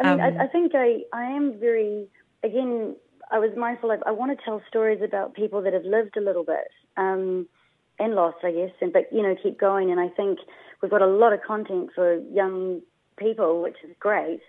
I 0.00 0.04
mean, 0.04 0.20
um, 0.20 0.20
I, 0.20 0.44
I, 0.44 0.46
think 0.46 0.72
I, 0.74 1.02
I 1.12 1.24
am 1.24 1.58
very, 1.58 2.06
again, 2.44 2.94
I 3.30 3.38
was 3.38 3.50
mindful 3.56 3.90
of, 3.90 4.02
I 4.06 4.12
want 4.12 4.36
to 4.36 4.44
tell 4.44 4.62
stories 4.68 5.00
about 5.02 5.34
people 5.34 5.62
that 5.62 5.72
have 5.72 5.84
lived 5.84 6.16
a 6.16 6.20
little 6.20 6.44
bit 6.44 6.68
um, 6.96 7.48
and 7.98 8.14
lost, 8.14 8.38
I 8.44 8.52
guess, 8.52 8.70
and 8.80 8.92
but, 8.92 9.12
you 9.12 9.22
know, 9.22 9.34
keep 9.42 9.58
going. 9.58 9.90
And 9.90 9.98
I 9.98 10.08
think 10.08 10.38
we've 10.80 10.90
got 10.90 11.02
a 11.02 11.06
lot 11.06 11.32
of 11.32 11.40
content 11.42 11.90
for 11.94 12.18
young 12.32 12.80
people, 13.16 13.60
which 13.62 13.76
is 13.84 13.90
great, 13.98 14.40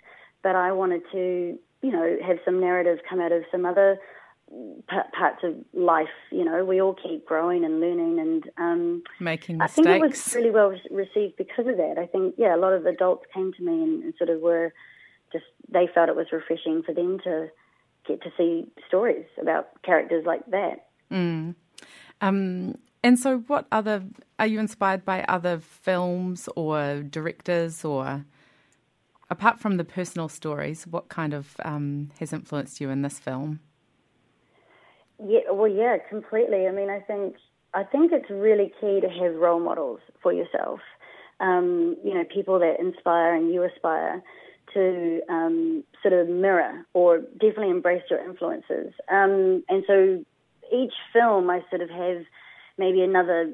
but 0.43 0.55
I 0.55 0.71
wanted 0.71 1.01
to, 1.11 1.57
you 1.81 1.91
know, 1.91 2.17
have 2.25 2.37
some 2.45 2.59
narrative 2.59 2.99
come 3.09 3.19
out 3.19 3.31
of 3.31 3.43
some 3.51 3.65
other 3.65 3.97
parts 4.87 5.43
of 5.43 5.55
life. 5.73 6.07
You 6.31 6.45
know, 6.45 6.65
we 6.65 6.81
all 6.81 6.95
keep 6.95 7.25
growing 7.25 7.63
and 7.63 7.79
learning 7.79 8.19
and 8.19 8.49
um, 8.57 9.03
making 9.19 9.57
mistakes. 9.57 9.79
I 9.79 9.83
think 9.83 10.03
it 10.03 10.09
was 10.09 10.35
really 10.35 10.51
well 10.51 10.73
received 10.91 11.37
because 11.37 11.67
of 11.67 11.77
that. 11.77 11.95
I 11.97 12.05
think, 12.05 12.35
yeah, 12.37 12.55
a 12.55 12.57
lot 12.57 12.73
of 12.73 12.85
adults 12.85 13.25
came 13.33 13.53
to 13.53 13.63
me 13.63 13.83
and, 13.83 14.03
and 14.03 14.13
sort 14.17 14.29
of 14.29 14.41
were 14.41 14.73
just 15.31 15.45
they 15.71 15.87
felt 15.93 16.09
it 16.09 16.15
was 16.15 16.27
refreshing 16.31 16.81
for 16.83 16.93
them 16.93 17.19
to 17.23 17.49
get 18.07 18.21
to 18.23 18.31
see 18.37 18.65
stories 18.87 19.25
about 19.39 19.69
characters 19.83 20.25
like 20.25 20.45
that. 20.47 20.87
Mm. 21.11 21.55
Um, 22.21 22.75
and 23.03 23.17
so, 23.17 23.39
what 23.47 23.67
other 23.71 24.03
are 24.37 24.47
you 24.47 24.59
inspired 24.59 25.05
by 25.05 25.23
other 25.23 25.59
films 25.59 26.49
or 26.55 27.01
directors, 27.01 27.85
or 27.85 28.25
apart 29.29 29.59
from 29.59 29.77
the 29.77 29.85
personal 29.85 30.27
stories, 30.27 30.85
what 30.85 31.07
kind 31.07 31.33
of 31.33 31.55
um, 31.63 32.09
has 32.19 32.33
influenced 32.33 32.81
you 32.81 32.89
in 32.89 33.01
this 33.01 33.19
film? 33.19 33.59
Yeah, 35.23 35.51
well, 35.51 35.67
yeah, 35.67 35.97
completely. 36.09 36.67
I 36.67 36.71
mean, 36.71 36.89
I 36.89 36.99
think 36.99 37.35
I 37.73 37.83
think 37.83 38.11
it's 38.11 38.29
really 38.29 38.71
key 38.79 39.01
to 39.01 39.09
have 39.09 39.35
role 39.35 39.59
models 39.59 39.99
for 40.23 40.33
yourself. 40.33 40.79
Um, 41.39 41.95
you 42.03 42.13
know, 42.13 42.23
people 42.33 42.59
that 42.59 42.79
inspire 42.79 43.35
and 43.35 43.53
you 43.53 43.63
aspire 43.63 44.21
to 44.73 45.21
um, 45.29 45.83
sort 46.01 46.13
of 46.13 46.27
mirror 46.27 46.85
or 46.93 47.19
definitely 47.39 47.69
embrace 47.69 48.03
your 48.09 48.23
influences. 48.23 48.93
Um, 49.09 49.63
and 49.69 49.83
so 49.87 50.23
each 50.73 50.93
film, 51.13 51.49
I 51.49 51.61
sort 51.69 51.81
of 51.81 51.89
have 51.89 52.23
maybe 52.77 53.01
another, 53.01 53.51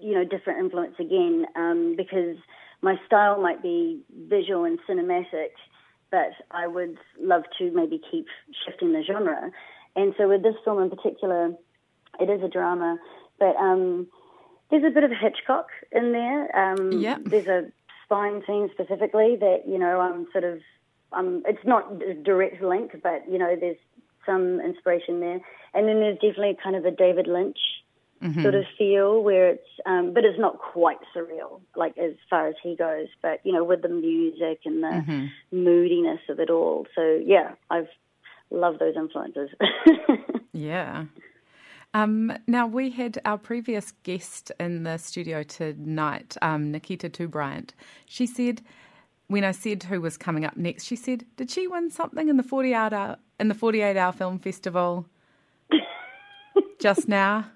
you 0.00 0.14
know, 0.14 0.24
different 0.24 0.60
influence 0.60 0.94
again 0.98 1.46
um, 1.56 1.94
because 1.96 2.36
my 2.82 2.96
style 3.06 3.40
might 3.40 3.62
be 3.62 4.02
visual 4.28 4.64
and 4.64 4.78
cinematic, 4.88 5.50
but 6.10 6.30
I 6.50 6.66
would 6.66 6.96
love 7.20 7.42
to 7.58 7.70
maybe 7.72 8.00
keep 8.10 8.26
shifting 8.66 8.92
the 8.92 9.02
genre. 9.06 9.50
And 9.98 10.14
so 10.16 10.28
with 10.28 10.44
this 10.44 10.54
film 10.64 10.80
in 10.80 10.90
particular, 10.90 11.50
it 12.20 12.30
is 12.30 12.40
a 12.42 12.48
drama, 12.48 12.98
but 13.40 13.56
um, 13.56 14.06
there's 14.70 14.84
a 14.84 14.90
bit 14.90 15.02
of 15.02 15.10
Hitchcock 15.10 15.66
in 15.90 16.12
there. 16.12 16.56
Um, 16.56 16.92
yeah. 16.92 17.18
There's 17.20 17.48
a 17.48 17.64
spine 18.04 18.42
scene 18.46 18.70
specifically 18.72 19.36
that 19.40 19.64
you 19.66 19.76
know 19.76 19.98
I'm 19.98 20.28
sort 20.30 20.44
of 20.44 20.60
um, 21.12 21.42
it's 21.46 21.64
not 21.64 22.00
a 22.00 22.14
direct 22.14 22.62
link, 22.62 22.92
but 23.02 23.28
you 23.28 23.38
know 23.38 23.56
there's 23.58 23.76
some 24.24 24.60
inspiration 24.60 25.18
there, 25.18 25.40
and 25.74 25.88
then 25.88 25.98
there's 25.98 26.18
definitely 26.18 26.56
kind 26.62 26.76
of 26.76 26.84
a 26.84 26.92
David 26.92 27.26
Lynch 27.26 27.58
mm-hmm. 28.22 28.40
sort 28.42 28.54
of 28.54 28.66
feel 28.78 29.20
where 29.20 29.50
it's 29.50 29.68
um, 29.84 30.12
but 30.14 30.24
it's 30.24 30.38
not 30.38 30.58
quite 30.58 30.98
surreal 31.12 31.60
like 31.74 31.98
as 31.98 32.12
far 32.30 32.46
as 32.46 32.54
he 32.62 32.76
goes, 32.76 33.08
but 33.20 33.40
you 33.42 33.52
know 33.52 33.64
with 33.64 33.82
the 33.82 33.88
music 33.88 34.60
and 34.64 34.80
the 34.80 34.88
mm-hmm. 34.88 35.26
moodiness 35.50 36.20
of 36.28 36.38
it 36.38 36.50
all. 36.50 36.86
So 36.94 37.20
yeah, 37.24 37.54
I've 37.68 37.88
loved 38.50 38.78
those 38.80 38.94
influences. 38.96 39.50
yeah. 40.52 41.04
Um, 41.94 42.32
now, 42.46 42.66
we 42.66 42.90
had 42.90 43.18
our 43.24 43.38
previous 43.38 43.92
guest 44.02 44.52
in 44.60 44.82
the 44.82 44.98
studio 44.98 45.42
tonight, 45.42 46.36
um, 46.42 46.70
Nikita 46.70 47.08
Bryant. 47.28 47.74
She 48.06 48.26
said, 48.26 48.62
when 49.28 49.44
I 49.44 49.52
said 49.52 49.84
who 49.84 50.00
was 50.00 50.16
coming 50.16 50.44
up 50.44 50.56
next, 50.56 50.84
she 50.84 50.96
said, 50.96 51.24
"Did 51.36 51.50
she 51.50 51.68
win 51.68 51.90
something 51.90 52.28
in 52.28 52.36
the 52.36 52.42
forty 52.42 52.74
hour 52.74 53.16
in 53.38 53.48
the 53.48 53.54
forty 53.54 53.82
eight 53.82 53.96
hour 53.96 54.12
film 54.12 54.38
festival 54.38 55.06
just 56.80 57.08
now?" 57.08 57.46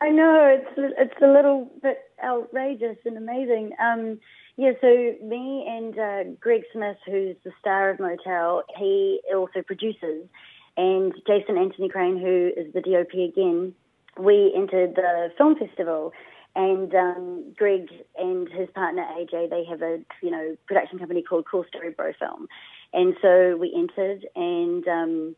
I 0.00 0.08
know 0.08 0.46
it's 0.46 0.94
it's 0.98 1.22
a 1.22 1.26
little 1.26 1.70
bit 1.82 1.98
outrageous 2.24 2.96
and 3.04 3.18
amazing. 3.18 3.72
Um, 3.78 4.18
yeah, 4.60 4.72
so 4.82 5.14
me 5.24 5.64
and 5.66 5.98
uh, 5.98 6.24
Greg 6.38 6.64
Smith, 6.70 6.98
who's 7.06 7.34
the 7.44 7.50
star 7.58 7.88
of 7.88 7.98
Motel, 7.98 8.62
he 8.78 9.18
also 9.34 9.62
produces 9.62 10.28
and 10.76 11.14
Jason 11.26 11.56
Anthony 11.56 11.88
Crane, 11.88 12.18
who 12.18 12.52
is 12.54 12.70
the 12.74 12.82
DOP 12.82 13.14
again, 13.14 13.74
we 14.18 14.52
entered 14.54 14.96
the 14.96 15.32
film 15.38 15.56
festival. 15.56 16.12
And 16.54 16.94
um, 16.94 17.54
Greg 17.56 17.88
and 18.18 18.50
his 18.50 18.68
partner 18.74 19.02
AJ, 19.18 19.48
they 19.48 19.64
have 19.64 19.80
a 19.80 20.00
you 20.20 20.30
know 20.30 20.56
production 20.66 20.98
company 20.98 21.22
called 21.22 21.46
Cool 21.50 21.64
Story 21.68 21.90
Bro 21.90 22.12
Film, 22.18 22.46
and 22.92 23.14
so 23.22 23.56
we 23.56 23.72
entered. 23.74 24.26
And 24.34 24.86
um, 24.88 25.36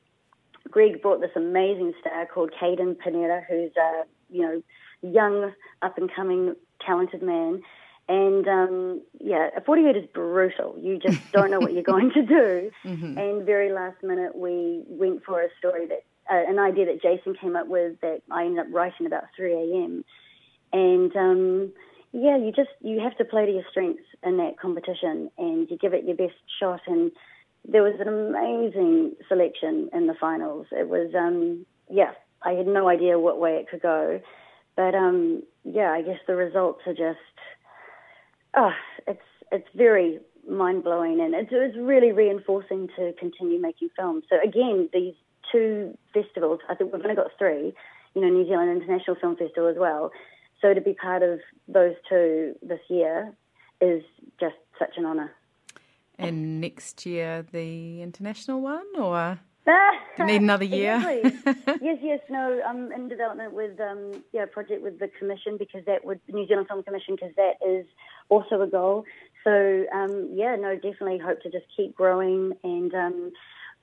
Greg 0.69 1.01
brought 1.01 1.21
this 1.21 1.31
amazing 1.37 1.93
star 2.01 2.27
called 2.27 2.51
Caden 2.61 2.99
Pineda, 2.99 3.43
who's 3.49 3.73
a 3.77 4.05
you 4.31 4.43
know 4.43 4.63
young 5.03 5.53
up 5.83 5.97
and 5.97 6.11
coming 6.13 6.57
talented 6.85 7.23
man 7.23 7.63
and 8.13 8.47
um, 8.47 9.03
yeah, 9.21 9.49
a 9.57 9.63
48 9.63 9.97
is 9.97 10.07
brutal. 10.13 10.77
You 10.79 10.99
just 10.99 11.19
don't 11.33 11.51
know 11.51 11.61
what 11.61 11.73
you're 11.73 11.83
going 11.83 12.11
to 12.13 12.23
do. 12.23 12.71
Mm-hmm. 12.85 13.17
And 13.17 13.47
very 13.47 13.73
last 13.73 14.03
minute, 14.03 14.37
we 14.37 14.83
went 14.87 15.25
for 15.25 15.41
a 15.41 15.49
story 15.59 15.87
that, 15.87 16.05
uh, 16.31 16.51
an 16.51 16.59
idea 16.59 16.85
that 16.87 17.01
Jason 17.01 17.35
came 17.35 17.57
up 17.57 17.69
with 17.69 17.99
that 18.03 18.21
I 18.31 18.45
ended 18.45 18.67
up 18.67 18.67
writing 18.71 19.07
about 19.07 19.25
3 19.35 19.55
a.m. 19.55 20.05
And 20.75 21.17
um, 21.17 21.73
yeah, 22.13 22.37
you 22.37 22.53
just, 22.53 22.69
you 22.83 23.01
have 23.01 23.17
to 23.17 23.25
play 23.25 23.47
to 23.47 23.53
your 23.53 23.65
strengths 23.71 24.05
in 24.23 24.37
that 24.37 24.61
competition 24.61 25.31
and 25.39 25.71
you 25.71 25.79
give 25.79 25.95
it 25.95 26.05
your 26.05 26.17
best 26.17 26.35
shot. 26.61 26.83
And 26.87 27.13
there 27.67 27.83
was 27.83 27.95
an 27.99 28.09
amazing 28.09 29.17
selection 29.27 29.89
in 29.95 30.07
the 30.07 30.15
finals. 30.21 30.67
It 30.71 30.87
was, 30.87 31.15
um, 31.15 31.65
yeah, 31.91 32.13
I 32.43 32.53
had 32.53 32.67
no 32.67 32.89
idea 32.89 33.19
what 33.19 33.41
way 33.41 33.53
it 33.53 33.71
could 33.71 33.81
go. 33.81 34.21
But 34.77 34.95
um, 34.95 35.45
yeah, 35.65 35.91
I 35.93 36.03
guess 36.03 36.19
the 36.27 36.37
results 36.37 36.83
are 36.87 36.95
just 36.95 37.19
oh, 38.57 38.73
it's 39.07 39.21
it's 39.51 39.69
very 39.75 40.21
mind 40.49 40.83
blowing, 40.83 41.21
and 41.21 41.35
it's, 41.35 41.51
it's 41.53 41.77
really 41.77 42.13
reinforcing 42.13 42.89
to 42.97 43.13
continue 43.19 43.61
making 43.61 43.91
films. 43.97 44.25
So 44.29 44.37
again, 44.43 44.89
these 44.93 45.15
two 45.51 45.97
festivals, 46.15 46.61
I 46.69 46.75
think 46.75 46.93
we've 46.93 47.03
only 47.03 47.17
got 47.17 47.31
three. 47.39 47.75
You 48.15 48.21
know, 48.21 48.29
New 48.29 48.47
Zealand 48.47 48.71
International 48.71 49.17
Film 49.21 49.37
Festival 49.37 49.69
as 49.69 49.77
well. 49.79 50.11
So 50.61 50.75
to 50.75 50.81
be 50.81 50.95
part 50.95 51.23
of 51.23 51.41
those 51.67 51.95
two 52.09 52.55
this 52.63 52.81
year 52.89 53.35
is 53.81 54.03
just 54.39 54.57
such 54.79 54.97
an 54.97 55.07
honour. 55.07 55.33
And 56.19 56.61
next 56.61 57.05
year, 57.05 57.45
the 57.51 58.03
international 58.03 58.61
one, 58.61 58.87
or? 58.97 59.41
Need 60.19 60.43
another 60.43 60.65
year? 60.65 60.99
yes, 61.81 61.99
yes. 62.03 62.21
No, 62.29 62.61
I'm 62.67 62.91
in 62.93 63.09
development 63.09 63.55
with 63.55 63.79
um, 63.81 64.23
yeah, 64.33 64.45
a 64.45 64.47
project 64.47 64.83
with 64.83 64.99
the 64.99 65.09
Commission 65.19 65.57
because 65.57 65.85
that 65.87 66.05
would 66.05 66.21
New 66.29 66.47
Zealand 66.47 66.69
Film 66.69 66.83
Commission 66.83 67.17
because 67.17 67.35
that 67.37 67.55
is 67.67 67.87
also 68.29 68.61
a 68.61 68.67
goal. 68.67 69.05
So 69.45 69.85
um, 69.95 70.31
yeah, 70.35 70.57
no, 70.57 70.75
definitely 70.75 71.19
hope 71.19 71.43
to 71.43 71.51
just 71.51 71.67
keep 71.77 71.95
growing 71.95 72.53
and 72.63 72.95
um, 72.95 73.33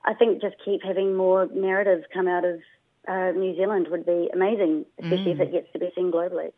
I 0.04 0.14
think 0.14 0.40
just 0.40 0.56
keep 0.64 0.82
having 0.82 1.14
more 1.14 1.48
narratives 1.52 2.04
come 2.12 2.28
out 2.28 2.44
of 2.44 2.60
uh, 3.08 3.32
New 3.32 3.56
Zealand 3.56 3.88
would 3.90 4.06
be 4.06 4.28
amazing, 4.32 4.84
especially 4.98 5.34
mm. 5.34 5.40
if 5.40 5.40
it 5.40 5.52
gets 5.52 5.72
to 5.72 5.78
be 5.78 5.90
seen 5.94 6.10
globally. 6.12 6.52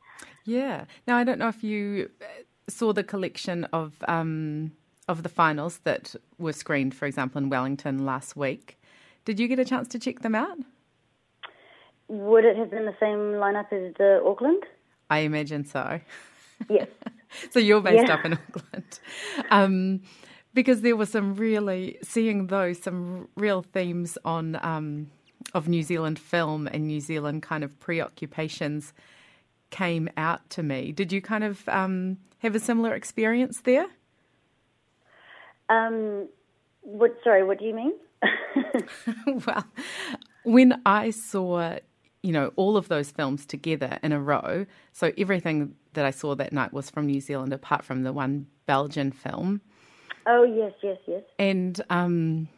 Yeah. 0.44 0.84
Now 1.06 1.16
I 1.16 1.24
don't 1.24 1.38
know 1.38 1.48
if 1.48 1.62
you 1.62 2.10
saw 2.68 2.92
the 2.92 3.04
collection 3.04 3.64
of 3.72 3.94
um, 4.06 4.72
of 5.08 5.22
the 5.22 5.28
finals 5.28 5.80
that 5.84 6.14
were 6.38 6.52
screened, 6.52 6.94
for 6.94 7.06
example, 7.06 7.40
in 7.40 7.48
Wellington 7.48 8.04
last 8.04 8.36
week. 8.36 8.78
Did 9.24 9.38
you 9.38 9.48
get 9.48 9.58
a 9.58 9.64
chance 9.64 9.88
to 9.88 9.98
check 9.98 10.20
them 10.20 10.34
out? 10.34 10.58
Would 12.08 12.44
it 12.44 12.56
have 12.56 12.70
been 12.70 12.84
the 12.84 12.96
same 13.00 13.38
lineup 13.40 13.72
as 13.72 13.94
the 13.94 14.20
Auckland? 14.24 14.62
I 15.08 15.20
imagine 15.20 15.64
so. 15.64 16.00
Yes. 16.68 16.88
so 17.50 17.58
you're 17.58 17.80
based 17.80 18.06
Yeah. 18.06 18.14
up 18.14 18.24
in 18.24 18.32
Auckland. 18.34 18.98
Um, 19.50 20.02
because 20.54 20.82
there 20.82 20.96
were 20.96 21.06
some 21.06 21.34
really 21.34 21.98
seeing 22.02 22.48
those 22.48 22.82
some 22.82 23.28
real 23.36 23.62
themes 23.62 24.18
on 24.24 24.58
um, 24.62 25.10
of 25.54 25.68
New 25.68 25.82
Zealand 25.82 26.18
film 26.18 26.66
and 26.66 26.86
New 26.86 27.00
Zealand 27.00 27.42
kind 27.42 27.64
of 27.64 27.78
preoccupations 27.80 28.92
came 29.70 30.10
out 30.16 30.48
to 30.50 30.62
me. 30.62 30.92
Did 30.92 31.12
you 31.12 31.22
kind 31.22 31.44
of 31.44 31.66
um, 31.68 32.18
have 32.40 32.54
a 32.54 32.60
similar 32.60 32.94
experience 32.94 33.62
there? 33.62 33.86
Um, 35.70 36.28
what? 36.82 37.16
Sorry, 37.24 37.42
what 37.44 37.58
do 37.58 37.64
you 37.64 37.74
mean? 37.74 37.94
well, 39.46 39.64
when 40.44 40.80
I 40.86 41.10
saw, 41.10 41.78
you 42.22 42.32
know, 42.32 42.52
all 42.56 42.76
of 42.76 42.88
those 42.88 43.10
films 43.10 43.46
together 43.46 43.98
in 44.02 44.12
a 44.12 44.20
row, 44.20 44.66
so 44.92 45.12
everything 45.18 45.74
that 45.94 46.04
I 46.04 46.10
saw 46.10 46.34
that 46.34 46.52
night 46.52 46.72
was 46.72 46.90
from 46.90 47.06
New 47.06 47.20
Zealand, 47.20 47.52
apart 47.52 47.84
from 47.84 48.02
the 48.02 48.12
one 48.12 48.46
Belgian 48.66 49.12
film. 49.12 49.60
oh 50.26 50.44
yes, 50.44 50.72
yes, 50.82 50.98
yes. 51.06 51.22
And, 51.38 51.80
um, 51.90 52.48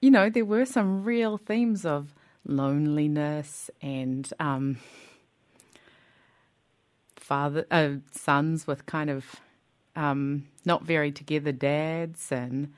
you 0.00 0.10
know, 0.10 0.30
there 0.30 0.44
were 0.44 0.64
some 0.64 1.04
real 1.04 1.36
themes 1.36 1.84
of 1.84 2.14
loneliness 2.46 3.70
and 3.82 4.30
um, 4.38 4.78
father, 7.16 7.66
uh, 7.70 7.90
sons 8.12 8.66
with 8.66 8.86
kind 8.86 9.10
of 9.10 9.36
um, 9.96 10.46
not 10.64 10.84
very 10.84 11.12
together 11.12 11.52
dads 11.52 12.32
and 12.32 12.72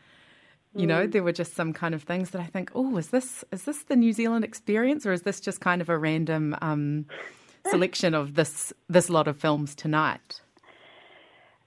you 0.74 0.86
know 0.86 1.06
there 1.06 1.22
were 1.22 1.32
just 1.32 1.54
some 1.54 1.72
kind 1.72 1.94
of 1.94 2.02
things 2.02 2.30
that 2.30 2.40
I 2.40 2.46
think 2.46 2.70
oh 2.74 2.96
is 2.96 3.08
this 3.08 3.44
is 3.52 3.64
this 3.64 3.82
the 3.84 3.96
New 3.96 4.12
Zealand 4.12 4.44
experience 4.44 5.04
or 5.06 5.12
is 5.12 5.22
this 5.22 5.40
just 5.40 5.60
kind 5.60 5.80
of 5.80 5.88
a 5.88 5.98
random 5.98 6.56
um, 6.62 7.06
selection 7.70 8.14
of 8.14 8.34
this 8.34 8.72
this 8.88 9.08
lot 9.10 9.28
of 9.28 9.36
films 9.36 9.74
tonight 9.74 10.40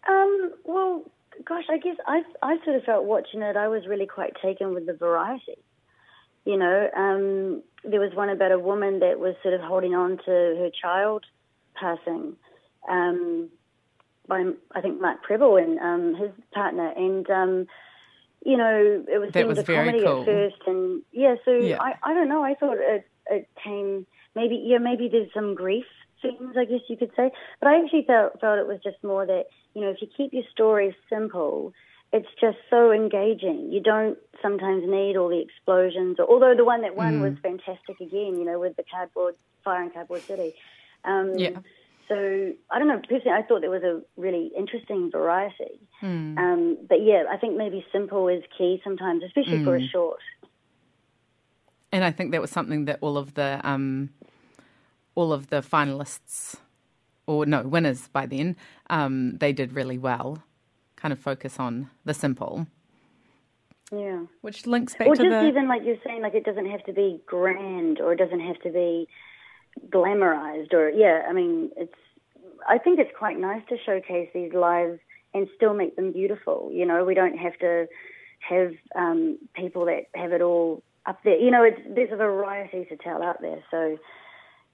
Um, 0.07 0.53
well, 0.65 1.03
gosh, 1.45 1.65
I 1.69 1.77
guess 1.77 1.97
I 2.07 2.23
I 2.41 2.57
sort 2.63 2.77
of 2.77 2.83
felt 2.83 3.05
watching 3.05 3.41
it. 3.41 3.55
I 3.55 3.67
was 3.67 3.87
really 3.87 4.07
quite 4.07 4.33
taken 4.41 4.73
with 4.73 4.85
the 4.85 4.93
variety. 4.93 5.57
You 6.45 6.57
know, 6.57 6.89
um, 6.95 7.63
there 7.83 7.99
was 7.99 8.13
one 8.13 8.29
about 8.29 8.51
a 8.51 8.59
woman 8.59 8.99
that 8.99 9.19
was 9.19 9.35
sort 9.41 9.53
of 9.53 9.61
holding 9.61 9.95
on 9.95 10.17
to 10.17 10.31
her 10.31 10.69
child 10.79 11.25
passing 11.73 12.35
um, 12.87 13.49
by 14.27 14.43
I 14.73 14.81
think 14.81 15.01
Mark 15.01 15.23
Preble 15.23 15.57
and 15.57 15.79
um, 15.79 16.15
his 16.15 16.31
partner, 16.53 16.91
and 16.95 17.29
um, 17.29 17.67
you 18.45 18.57
know 18.57 19.03
it 19.11 19.19
was 19.19 19.31
That 19.33 19.47
was 19.47 19.57
a 19.57 19.63
comedy 19.63 20.01
cool. 20.01 20.21
at 20.21 20.25
first, 20.25 20.61
and 20.67 21.01
yeah, 21.11 21.35
so 21.43 21.51
Yeah. 21.51 21.81
I 21.81 21.95
I 22.03 22.13
don't 22.13 22.29
know. 22.29 22.43
I 22.43 22.53
thought 22.55 22.77
it 22.79 23.05
it 23.29 23.49
came 23.61 24.05
maybe 24.35 24.55
yeah 24.65 24.77
maybe 24.77 25.09
there's 25.09 25.33
some 25.33 25.55
grief 25.55 25.85
themes 26.21 26.55
I 26.57 26.65
guess 26.65 26.81
you 26.87 26.97
could 26.97 27.11
say, 27.17 27.31
but 27.59 27.67
I 27.67 27.81
actually 27.81 28.05
felt 28.05 28.39
felt 28.39 28.59
it 28.59 28.67
was 28.67 28.79
just 28.83 29.03
more 29.03 29.25
that 29.25 29.45
you 29.73 29.81
know 29.81 29.89
if 29.89 29.97
you 30.01 30.07
keep 30.15 30.31
your 30.33 30.43
stories 30.51 30.93
simple. 31.09 31.73
It's 32.13 32.27
just 32.39 32.57
so 32.69 32.93
engaging. 32.93 33.73
You 33.73 33.81
don't 33.81 34.17
sometimes 34.41 34.83
need 34.87 35.17
all 35.17 35.27
the 35.27 35.41
explosions. 35.41 36.17
Or, 36.17 36.25
although 36.29 36.55
the 36.55 36.63
one 36.63 36.81
that 36.83 36.95
won 36.95 37.19
was 37.19 37.33
fantastic 37.43 37.99
again, 37.99 38.37
you 38.39 38.45
know, 38.45 38.57
with 38.57 38.77
the 38.77 38.83
cardboard 38.89 39.35
fire 39.65 39.83
in 39.83 39.89
Cardboard 39.89 40.21
City. 40.21 40.53
Um, 41.03 41.33
Yeah. 41.35 41.59
So 42.07 42.53
I 42.69 42.77
don't 42.77 42.87
know. 42.87 42.99
Personally, 42.99 43.31
I 43.31 43.41
thought 43.41 43.61
there 43.61 43.71
was 43.71 43.83
a 43.83 44.01
really 44.15 44.51
interesting 44.55 45.09
variety. 45.11 45.79
Um, 46.03 46.77
but 46.87 47.01
yeah, 47.01 47.23
I 47.31 47.37
think 47.37 47.57
maybe 47.57 47.83
simple 47.91 48.27
is 48.27 48.43
key 48.55 48.79
sometimes, 48.83 49.23
especially 49.23 49.63
for 49.63 49.75
a 49.75 49.87
short. 49.87 50.19
And 51.91 52.03
I 52.03 52.11
think 52.11 52.31
that 52.31 52.41
was 52.41 52.51
something 52.51 52.85
that 52.85 52.99
all 53.01 53.17
of 53.17 53.33
the 53.33 53.59
um, 53.63 54.11
all 55.15 55.33
of 55.33 55.47
the 55.47 55.61
finalists, 55.61 56.57
or 57.25 57.45
no 57.45 57.63
winners 57.63 58.07
by 58.09 58.25
then, 58.27 58.55
um, 58.89 59.37
they 59.37 59.51
did 59.53 59.73
really 59.73 59.97
well. 59.97 60.43
Kind 60.95 61.11
of 61.11 61.19
focus 61.19 61.59
on 61.59 61.89
the 62.03 62.13
simple, 62.13 62.67
Yeah. 63.91 64.25
which 64.41 64.67
links 64.67 64.93
back 64.93 65.05
to 65.05 65.11
Or 65.11 65.15
to 65.15 65.23
just 65.23 65.31
the 65.31 65.47
even 65.47 65.67
like 65.67 65.83
you're 65.85 65.97
saying, 66.05 66.21
like 66.21 66.35
it 66.35 66.45
doesn't 66.45 66.69
have 66.69 66.83
to 66.85 66.93
be 66.93 67.21
grand 67.25 67.99
or 67.99 68.13
it 68.13 68.17
doesn't 68.17 68.41
have 68.41 68.59
to 68.61 68.69
be 68.69 69.07
glamorized 69.89 70.73
or 70.73 70.89
yeah. 70.89 71.23
I 71.27 71.33
mean, 71.33 71.71
it's. 71.77 71.93
I 72.67 72.77
think 72.77 72.99
it's 72.99 73.11
quite 73.17 73.39
nice 73.39 73.61
to 73.69 73.77
showcase 73.85 74.29
these 74.33 74.53
lives 74.53 74.99
and 75.33 75.47
still 75.55 75.73
make 75.73 75.95
them 75.95 76.11
beautiful. 76.11 76.69
You 76.73 76.85
know, 76.85 77.03
we 77.03 77.13
don't 77.13 77.37
have 77.37 77.57
to 77.59 77.87
have 78.39 78.71
um, 78.95 79.37
people 79.53 79.85
that 79.85 80.05
have 80.15 80.31
it 80.31 80.41
all 80.41 80.83
up 81.05 81.19
there. 81.23 81.37
You 81.37 81.51
know, 81.51 81.63
it's 81.63 81.79
there's 81.93 82.11
a 82.11 82.15
variety 82.15 82.85
to 82.85 82.97
tell 82.97 83.21
out 83.21 83.41
there. 83.41 83.63
So, 83.69 83.97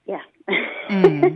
yeah. 0.06 0.22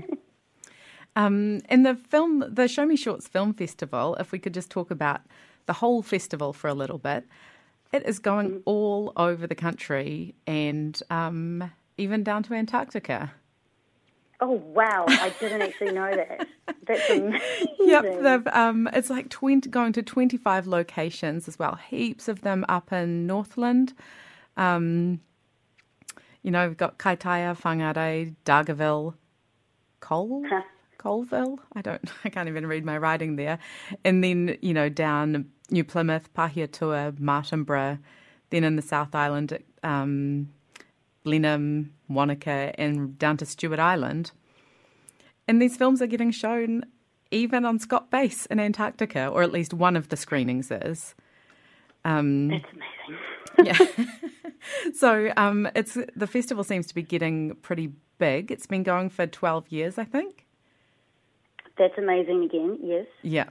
um, 1.16 1.62
in 1.70 1.84
the 1.84 1.96
film, 1.96 2.46
the 2.48 2.68
Show 2.68 2.86
Me 2.86 2.96
Shorts 2.96 3.28
Film 3.28 3.54
Festival. 3.54 4.16
If 4.20 4.32
we 4.32 4.40
could 4.40 4.54
just 4.54 4.70
talk 4.70 4.92
about 4.92 5.22
the 5.66 5.74
whole 5.74 6.02
festival 6.02 6.54
for 6.54 6.68
a 6.68 6.74
little 6.74 7.00
bit, 7.00 7.26
it 7.92 8.06
is 8.06 8.20
going 8.20 8.62
all 8.66 9.14
over 9.18 9.48
the 9.48 9.56
country 9.56 10.36
and 10.46 11.02
um, 11.10 11.72
even 11.98 12.24
down 12.24 12.44
to 12.44 12.54
Antarctica. 12.54 13.34
Oh 14.42 14.52
wow! 14.52 15.06
I 15.08 15.34
didn't 15.40 15.62
actually 15.62 15.92
know 15.94 16.12
that. 16.16 16.48
That's 16.86 17.10
amazing. 17.10 17.68
Yep, 17.80 18.22
they've, 18.22 18.48
um, 18.54 18.90
it's 18.94 19.10
like 19.10 19.30
20, 19.30 19.70
going 19.70 19.94
to 19.94 20.04
25 20.04 20.68
locations 20.68 21.48
as 21.48 21.58
well. 21.58 21.76
Heaps 21.90 22.28
of 22.28 22.42
them 22.42 22.66
up 22.68 22.92
in 22.92 23.28
Northland. 23.28 23.94
Um, 24.58 25.22
you 26.44 26.52
know, 26.52 26.68
we've 26.68 26.78
got 26.78 27.00
Kaitaia, 27.00 27.58
Whangarei, 27.60 28.36
Dargaville, 28.46 29.16
Cole, 30.00 30.44
Huh. 30.48 30.62
Colville. 30.98 31.60
I 31.74 31.82
don't, 31.82 32.02
I 32.26 32.30
can't 32.30 32.50
even 32.50 32.68
read 32.68 32.86
my 32.86 32.98
writing 32.98 33.36
there. 33.36 33.60
And 34.04 34.24
then, 34.24 34.58
you 34.62 34.74
know, 34.74 34.90
down 34.90 35.50
New 35.72 35.84
Plymouth, 35.84 36.34
Pahiatua, 36.34 37.18
Martinborough, 37.20 38.00
then 38.50 38.64
in 38.64 38.76
the 38.76 38.82
South 38.82 39.16
Island, 39.16 39.58
um, 39.84 40.50
Blenheim, 41.26 41.92
Wanaka, 42.08 42.74
and 42.80 43.20
down 43.20 43.36
to 43.38 43.46
Stewart 43.46 43.80
Island. 43.80 44.32
And 45.48 45.62
these 45.62 45.76
films 45.76 46.02
are 46.02 46.08
getting 46.08 46.32
shown 46.32 46.86
even 47.32 47.66
on 47.66 47.80
Scott 47.80 48.10
Base 48.10 48.46
in 48.46 48.60
Antarctica, 48.60 49.28
or 49.28 49.44
at 49.44 49.52
least 49.52 49.74
one 49.74 49.98
of 49.98 50.10
the 50.10 50.16
screenings 50.16 50.72
is. 50.72 51.16
Um, 52.06 52.50
That's 52.50 52.64
amazing. 53.58 53.98
yeah. 54.00 54.92
so 54.96 55.34
um, 55.36 55.68
it's 55.76 55.98
the 56.16 56.28
festival 56.28 56.64
seems 56.64 56.88
to 56.88 56.96
be 56.96 57.02
getting 57.02 57.56
pretty 57.56 57.92
big. 58.20 58.52
It's 58.52 58.68
been 58.68 58.84
going 58.84 59.10
for 59.10 59.28
twelve 59.28 59.68
years, 59.70 59.98
I 59.98 60.06
think. 60.06 60.46
That's 61.78 61.98
amazing 61.98 62.44
again. 62.44 62.80
Yes. 62.82 63.08
Yeah. 63.22 63.50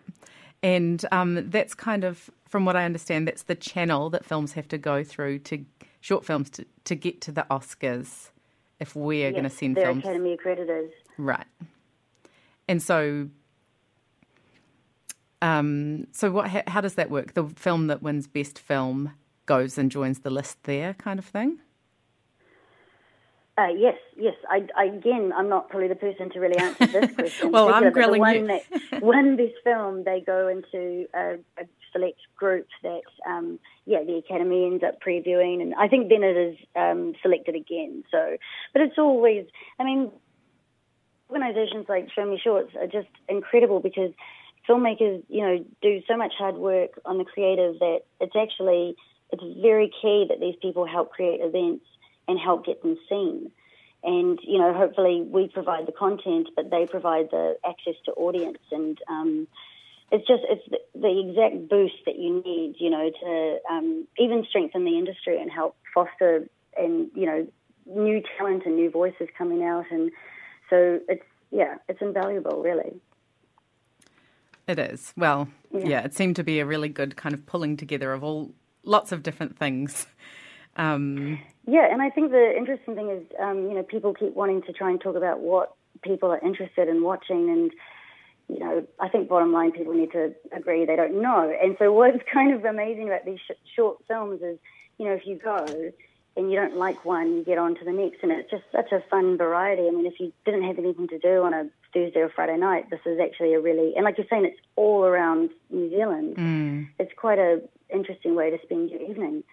And 0.63 1.05
um, 1.13 1.51
that's 1.51 1.75
kind 1.75 2.05
of, 2.05 2.31
from 2.49 2.65
what 2.65 2.75
I 2.75 2.87
understand, 2.87 3.29
that's 3.29 3.43
the 3.43 3.55
channel 3.55 4.09
that 4.11 4.25
films 4.25 4.55
have 4.55 4.67
to 4.69 4.79
go 4.79 5.05
through 5.05 5.41
to 5.41 5.63
short 6.05 6.23
films 6.23 6.51
to, 6.51 6.67
to 6.85 6.95
get 6.95 7.23
to 7.23 7.33
the 7.33 7.47
Oscars 7.51 8.29
if 8.79 8.95
we're 8.95 9.31
going 9.31 9.45
to 9.45 9.49
Yes, 9.49 9.59
send 9.59 9.75
they're 9.75 9.87
films. 9.87 10.05
Academy 10.05 10.37
accreditors. 10.37 10.91
Right. 11.17 11.47
And 12.69 12.83
so, 12.83 13.31
um, 15.41 16.07
so 16.13 16.31
what? 16.31 16.49
How, 16.49 16.63
how 16.67 16.81
does 16.83 16.97
that 16.97 17.11
work? 17.11 17.33
The 17.33 17.45
film 17.45 17.87
that 17.87 18.03
wins 18.03 18.27
best 18.27 18.59
film 18.59 19.13
goes 19.47 19.79
and 19.79 19.91
joins 19.91 20.19
the 20.19 20.29
list 20.29 20.63
there, 20.65 20.93
kind 20.93 21.19
of 21.19 21.25
thing. 21.25 21.61
Uh, 23.57 23.69
yes, 23.69 23.97
yes. 24.15 24.35
I, 24.51 24.67
I, 24.77 24.85
again, 24.87 25.33
I'm 25.35 25.49
not 25.49 25.71
probably 25.71 25.89
the 25.89 25.95
person 25.95 26.29
to 26.33 26.39
really 26.41 26.59
answer 26.59 26.87
this 26.87 27.15
question. 27.15 27.51
Well, 27.51 27.73
I'm 27.73 27.91
grilling 27.93 28.15
the 28.15 28.19
one 28.19 28.35
you. 28.35 28.47
That 28.91 29.03
won 29.03 29.37
this 29.37 29.53
film, 29.63 30.05
they 30.05 30.21
go 30.21 30.49
into 30.49 31.07
a, 31.15 31.37
a 31.57 31.65
select 31.95 32.19
group 32.37 32.67
that, 32.83 33.03
um, 33.27 33.59
yeah, 33.87 34.03
the 34.05 34.17
Academy 34.17 34.67
ends 34.67 34.85
up 34.85 35.01
previewing, 35.01 35.63
and 35.63 35.75
I 35.75 35.89
think 35.89 36.11
then 36.11 36.23
it 36.23 36.37
is 36.37 36.57
um, 36.77 37.15
selected 37.23 37.55
again. 37.55 38.05
So, 38.11 38.37
but 38.73 38.83
it's 38.83 38.99
always, 38.99 39.47
I 39.79 39.85
mean, 39.85 40.11
organisations 41.31 41.87
like 41.89 42.11
Show 42.15 42.27
Me 42.27 42.39
Shorts 42.43 42.73
are 42.79 42.87
just 42.87 43.09
incredible 43.29 43.81
because 43.81 44.11
filmmakers, 44.69 45.23
you 45.29 45.43
know, 45.43 45.65
do 45.81 46.03
so 46.09 46.17
much 46.17 46.33
hard 46.37 46.57
work 46.57 47.01
on 47.05 47.19
the 47.19 47.25
creative 47.25 47.79
that 47.79 48.01
it's 48.21 48.37
actually 48.37 48.97
it's 49.31 49.61
very 49.61 49.91
key 50.03 50.27
that 50.29 50.41
these 50.41 50.55
people 50.61 50.87
help 50.87 51.11
create 51.11 51.41
events 51.41 51.85
and 52.29 52.39
help 52.39 52.65
get 52.65 52.83
them 52.83 52.97
seen. 53.09 53.51
And 54.03 54.39
you 54.43 54.59
know, 54.59 54.73
hopefully 54.75 55.23
we 55.23 55.49
provide 55.49 55.87
the 55.87 55.93
content, 55.93 56.49
but 56.55 56.71
they 56.71 56.87
provide 56.87 57.31
the 57.31 57.57
access 57.67 57.95
to 58.05 58.13
audience, 58.13 58.59
and 58.71 58.99
um, 59.09 59.49
it's 60.13 60.27
just 60.27 60.43
it's 60.49 60.63
the, 60.71 60.79
the 61.01 61.29
exact 61.29 61.69
boost 61.69 62.05
that 62.07 62.19
you 62.19 62.43
need, 62.45 62.77
you 62.79 62.91
know, 62.91 63.11
to 63.11 63.59
um, 63.71 64.07
even 64.19 64.45
strengthen 64.49 64.85
the 64.85 64.99
industry 64.99 65.41
and 65.41 65.51
help 65.51 65.77
foster 65.93 66.49
and 66.77 67.11
you 67.15 67.27
know 67.27 67.47
new 67.87 68.23
talent 68.37 68.65
and 68.67 68.77
new 68.77 68.91
voices 68.91 69.29
coming 69.37 69.65
out, 69.65 69.87
and 69.91 70.11
so 70.71 71.01
it's 71.09 71.25
yeah, 71.51 71.77
it's 71.89 72.01
invaluable, 72.01 72.63
really. 72.63 73.01
It 74.67 74.79
is. 74.79 75.13
Well, 75.17 75.49
yeah. 75.73 75.87
Yeah. 75.87 76.05
it 76.05 76.15
seemed 76.15 76.37
to 76.37 76.45
be 76.45 76.61
a 76.61 76.67
really 76.67 76.89
good 76.89 77.17
kind 77.17 77.35
of 77.35 77.45
pulling 77.45 77.77
together 77.77 78.13
of 78.13 78.25
all 78.25 78.53
lots 78.83 79.13
of 79.13 79.23
different 79.23 79.59
things. 79.59 80.07
Um, 80.77 81.39
yeah, 81.67 81.87
and 81.93 82.03
I 82.03 82.11
think 82.11 82.31
the 82.31 82.53
interesting 82.57 82.95
thing 82.95 83.11
is, 83.11 83.23
um, 83.41 83.69
you 83.69 83.75
know, 83.75 83.83
people 83.83 84.13
keep 84.15 84.35
wanting 84.35 84.63
to 84.63 84.73
try 84.73 84.91
and 84.91 85.01
talk 85.01 85.17
about 85.17 85.41
what 85.41 85.75
people 86.03 86.31
are 86.31 86.41
interested 86.41 86.89
in 86.89 87.03
watching, 87.03 87.49
and 87.51 87.71
you 88.49 88.59
know, 88.59 88.87
I 89.01 89.09
think 89.09 89.29
bottom 89.29 89.53
line, 89.53 89.73
people 89.73 89.95
need 89.95 90.13
to 90.13 90.35
agree 90.53 90.85
they 90.85 90.97
don't 90.97 91.21
know. 91.23 91.53
And 91.63 91.77
so, 91.79 91.93
what's 91.93 92.23
kind 92.33 92.53
of 92.55 92.65
amazing 92.65 93.09
about 93.09 93.25
these 93.25 93.39
sh- 93.47 93.75
short 93.75 93.99
films 94.07 94.43
is, 94.43 94.59
you 94.99 95.07
know, 95.07 95.13
if 95.13 95.27
you 95.27 95.37
go 95.37 95.67
and 96.37 96.51
you 96.51 96.57
don't 96.57 96.77
like 96.77 97.05
one, 97.05 97.37
you 97.37 97.45
get 97.45 97.59
on 97.59 97.77
to 97.77 97.85
the 97.85 97.93
next, 97.93 98.19
and 98.23 98.33
it's 98.33 98.51
just 98.51 98.65
such 98.73 98.91
a 98.93 99.01
fun 99.09 99.37
variety. 99.39 99.87
I 99.87 99.91
mean, 99.91 100.07
if 100.07 100.19
you 100.19 100.33
didn't 100.45 100.65
have 100.65 100.79
anything 100.79 101.09
to 101.09 101.19
do 101.19 101.43
on 101.43 101.55
a 101.55 101.69
Thursday 101.93 102.21
or 102.21 102.29
Friday 102.29 102.57
night, 102.57 102.91
this 102.91 103.01
is 103.07 103.19
actually 103.21 103.55
a 103.55 103.61
really, 103.61 103.95
and 103.95 104.05
like 104.05 104.19
you're 104.19 104.27
saying, 104.29 104.45
it's 104.45 104.61
all 104.77 105.05
around 105.05 105.51
New 105.71 105.91
Zealand. 105.91 106.37
Mm. 106.37 106.89
It's 106.99 107.13
quite 107.17 107.39
a 107.39 107.63
interesting 107.93 108.35
way 108.35 108.51
to 108.51 108.59
spend 108.63 108.91
your 108.91 109.01
evening. 109.01 109.45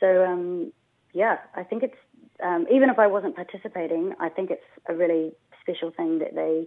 So, 0.00 0.24
um, 0.24 0.72
yeah, 1.12 1.38
I 1.54 1.62
think 1.64 1.82
it's 1.82 1.96
um, 2.42 2.66
even 2.72 2.90
if 2.90 2.98
I 2.98 3.06
wasn't 3.06 3.36
participating, 3.36 4.14
I 4.18 4.28
think 4.28 4.50
it's 4.50 4.64
a 4.88 4.94
really 4.94 5.32
special 5.60 5.90
thing 5.90 6.18
that 6.18 6.34
they 6.34 6.66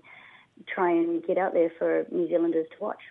try 0.68 0.92
and 0.92 1.24
get 1.26 1.38
out 1.38 1.54
there 1.54 1.72
for 1.78 2.06
New 2.12 2.28
Zealanders 2.28 2.68
to 2.72 2.84
watch. 2.84 3.02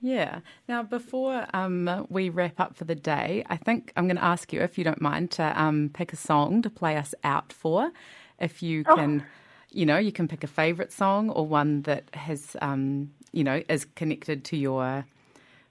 Yeah. 0.00 0.40
Now, 0.68 0.82
before 0.82 1.46
um, 1.54 2.06
we 2.10 2.28
wrap 2.28 2.58
up 2.58 2.74
for 2.76 2.84
the 2.84 2.94
day, 2.96 3.44
I 3.48 3.56
think 3.56 3.92
I'm 3.96 4.06
going 4.08 4.16
to 4.16 4.24
ask 4.24 4.52
you, 4.52 4.60
if 4.60 4.76
you 4.76 4.84
don't 4.84 5.00
mind, 5.00 5.30
to 5.32 5.60
um, 5.60 5.90
pick 5.94 6.12
a 6.12 6.16
song 6.16 6.60
to 6.62 6.70
play 6.70 6.96
us 6.96 7.14
out 7.22 7.52
for. 7.52 7.92
If 8.40 8.62
you 8.62 8.84
Oh. 8.86 8.96
can, 8.96 9.24
you 9.70 9.86
know, 9.86 9.98
you 9.98 10.10
can 10.12 10.26
pick 10.26 10.42
a 10.42 10.48
favourite 10.48 10.92
song 10.92 11.30
or 11.30 11.46
one 11.46 11.82
that 11.82 12.04
has, 12.14 12.56
um, 12.60 13.12
you 13.32 13.44
know, 13.44 13.62
is 13.68 13.84
connected 13.94 14.44
to 14.46 14.56
your 14.56 15.04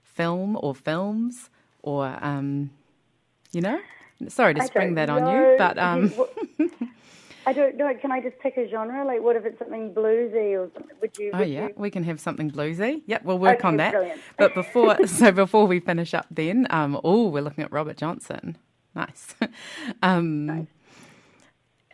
film 0.04 0.58
or 0.62 0.74
films 0.76 1.50
or, 1.84 2.18
um, 2.22 2.72
you 3.52 3.62
know. 3.62 3.80
Sorry 4.30 4.54
to 4.54 4.62
spring 4.62 4.96
that 4.96 5.10
on 5.10 5.26
know. 5.26 5.32
you, 5.32 5.48
but 5.58 5.78
um, 5.78 6.14
I 7.46 7.54
don't 7.54 7.76
know. 7.78 7.92
Can 8.00 8.12
I 8.12 8.22
just 8.22 8.38
pick 8.40 8.58
a 8.58 8.70
genre? 8.70 9.06
Like, 9.06 9.22
what 9.22 9.36
if 9.36 9.46
it's 9.46 9.58
something 9.60 9.94
bluesy 9.94 10.54
or 10.60 10.70
something? 10.74 10.96
Would 11.02 11.18
you? 11.18 11.32
Oh 11.34 11.42
yeah, 11.42 11.68
you- 11.68 11.74
we 11.76 11.90
can 11.90 12.04
have 12.04 12.20
something 12.20 12.52
bluesy. 12.52 13.02
Yep, 13.08 13.24
we'll 13.26 13.40
work 13.40 13.60
Okay, 13.60 13.68
on 13.68 13.78
that. 13.78 13.94
brilliant. 13.94 14.22
But 14.38 14.54
before, 14.54 15.08
so 15.08 15.32
before 15.32 15.66
we 15.66 15.80
finish 15.80 16.14
up, 16.14 16.28
then, 16.30 16.68
um, 16.70 17.00
oh, 17.04 17.28
we're 17.30 17.42
looking 17.42 17.64
at 17.64 17.72
Robert 17.72 17.98
Johnson. 17.98 18.58
Nice. 18.96 19.36
um, 20.04 20.68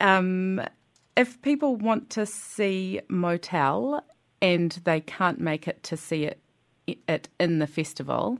um, 0.02 0.62
if 1.16 1.42
people 1.42 1.76
want 1.76 2.10
to 2.12 2.26
see 2.26 3.02
Motel 3.08 4.04
and 4.42 4.72
they 4.84 5.02
can't 5.02 5.40
make 5.40 5.68
it 5.68 5.82
to 5.84 5.98
see 5.98 6.26
it 6.26 6.40
it 7.08 7.28
in 7.40 7.60
the 7.60 7.68
festival, 7.68 8.38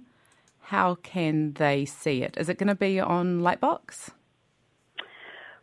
how 0.62 0.96
can 0.96 1.54
they 1.54 1.84
see 1.86 2.22
it? 2.24 2.36
Is 2.38 2.48
it 2.50 2.58
going 2.58 2.68
to 2.68 2.76
be 2.76 3.00
on 3.00 3.42
Lightbox? 3.42 4.12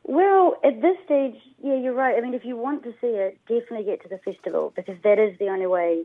Well, 0.05 0.57
at 0.63 0.83
this 0.83 0.97
stage, 1.05 1.37
yeah, 1.63 1.77
you're 1.77 1.95
right. 1.95 2.17
I 2.17 2.21
mean, 2.21 2.35
if 2.35 2.45
you 2.45 2.57
want 2.57 2.85
to 2.85 2.93
see 3.01 3.09
it, 3.09 3.39
definitely 3.49 3.85
get 3.85 4.03
to 4.03 4.09
the 4.09 4.19
festival 4.19 4.73
because 4.77 4.97
that 5.03 5.19
is 5.19 5.39
the 5.39 5.49
only 5.49 5.67
way 5.67 6.05